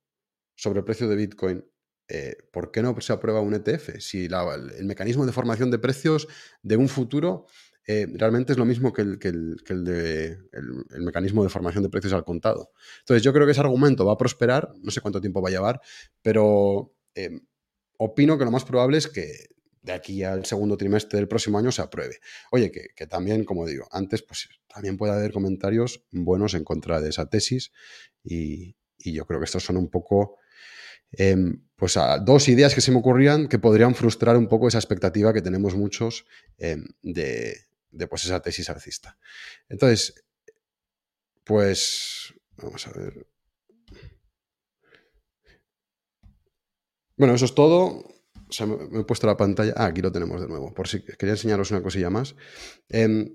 [0.57, 1.65] sobre el precio de Bitcoin?
[2.09, 4.01] Eh, ¿Por qué no se aprueba un ETF?
[4.01, 6.27] Si el, mecanismo de formación de precios
[6.63, 7.47] de un futuro
[7.87, 12.25] eh, realmente es lo mismo que, el, de, el, mecanismo de formación de precios al
[12.25, 12.73] contado.
[13.01, 15.53] Entonces yo creo que ese argumento va a prosperar, no sé cuánto tiempo va a
[15.53, 15.81] llevar,
[16.23, 17.41] pero eh,
[17.99, 19.33] opino que lo más probable es que
[19.83, 22.21] de aquí al segundo trimestre del próximo año se apruebe.
[22.51, 27.11] Oye, que, también, como digo, antes, pues también puede haber comentarios buenos en contra de
[27.11, 27.73] esa tesis
[28.23, 30.37] y, yo creo que estos son un poco,
[31.13, 35.33] em, pues dos ideas que se me ocurrían que podrían frustrar un poco esa expectativa
[35.33, 36.27] que tenemos muchos
[36.59, 37.57] em, de,
[37.91, 39.19] de, pues esa tesis alcista.
[39.71, 40.23] Entonces,
[41.45, 43.27] pues, vamos a ver.
[47.17, 48.20] Bueno, eso es todo
[48.51, 49.73] o sea, me he puesto la pantalla.
[49.77, 52.35] Ah, aquí lo tenemos de nuevo, por si quería enseñaros una cosilla más.
[52.89, 53.33] Em,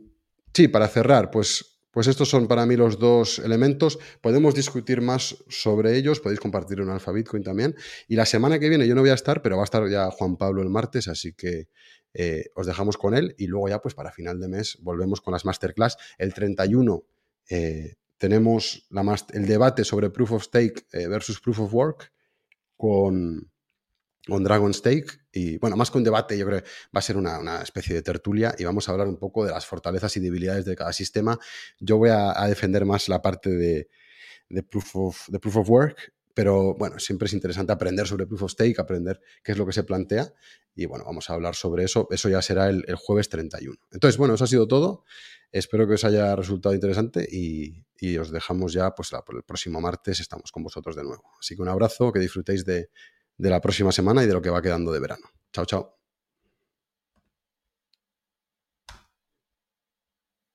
[0.53, 3.97] sí, para cerrar, pues, pues estos son para mí los dos elementos.
[4.21, 7.75] Podemos discutir más sobre ellos, podéis compartir un Alpha Bitcoin también.
[8.09, 10.11] Y la semana que viene yo no voy a estar, pero va a estar ya
[10.11, 11.69] Juan Pablo el martes, así que
[12.13, 13.33] eh, os dejamos con él.
[13.37, 15.97] Y luego ya, pues para final de mes, volvemos con las masterclass.
[16.17, 17.05] El 31
[17.49, 22.11] eh, tenemos la el debate sobre Proof of Stake eh, versus Proof of Work
[22.75, 23.51] con
[24.27, 25.19] con Dragon Stake.
[25.31, 28.01] Y bueno, más que un debate, yo creo que va a ser una, especie de
[28.01, 31.37] tertulia y vamos a hablar un poco de las fortalezas y debilidades de cada sistema.
[31.79, 33.87] Yo voy a, defender más la parte de,
[34.69, 38.51] proof of, de Proof of Work, pero bueno, siempre es interesante aprender sobre Proof of
[38.51, 40.33] Stake, aprender qué es lo que se plantea.
[40.75, 42.07] Y bueno, vamos a hablar sobre eso.
[42.11, 43.77] Eso ya será el, jueves 31.
[43.91, 45.05] Entonces, bueno, eso ha sido todo.
[45.51, 47.85] Espero que os haya resultado interesante y,
[48.17, 51.23] os dejamos ya, pues el próximo martes estamos con vosotros de nuevo.
[51.39, 52.89] Así que un abrazo, que disfrutéis de,
[53.37, 55.27] de la próxima semana y de lo que va quedando de verano.
[55.51, 55.94] Chao, chao.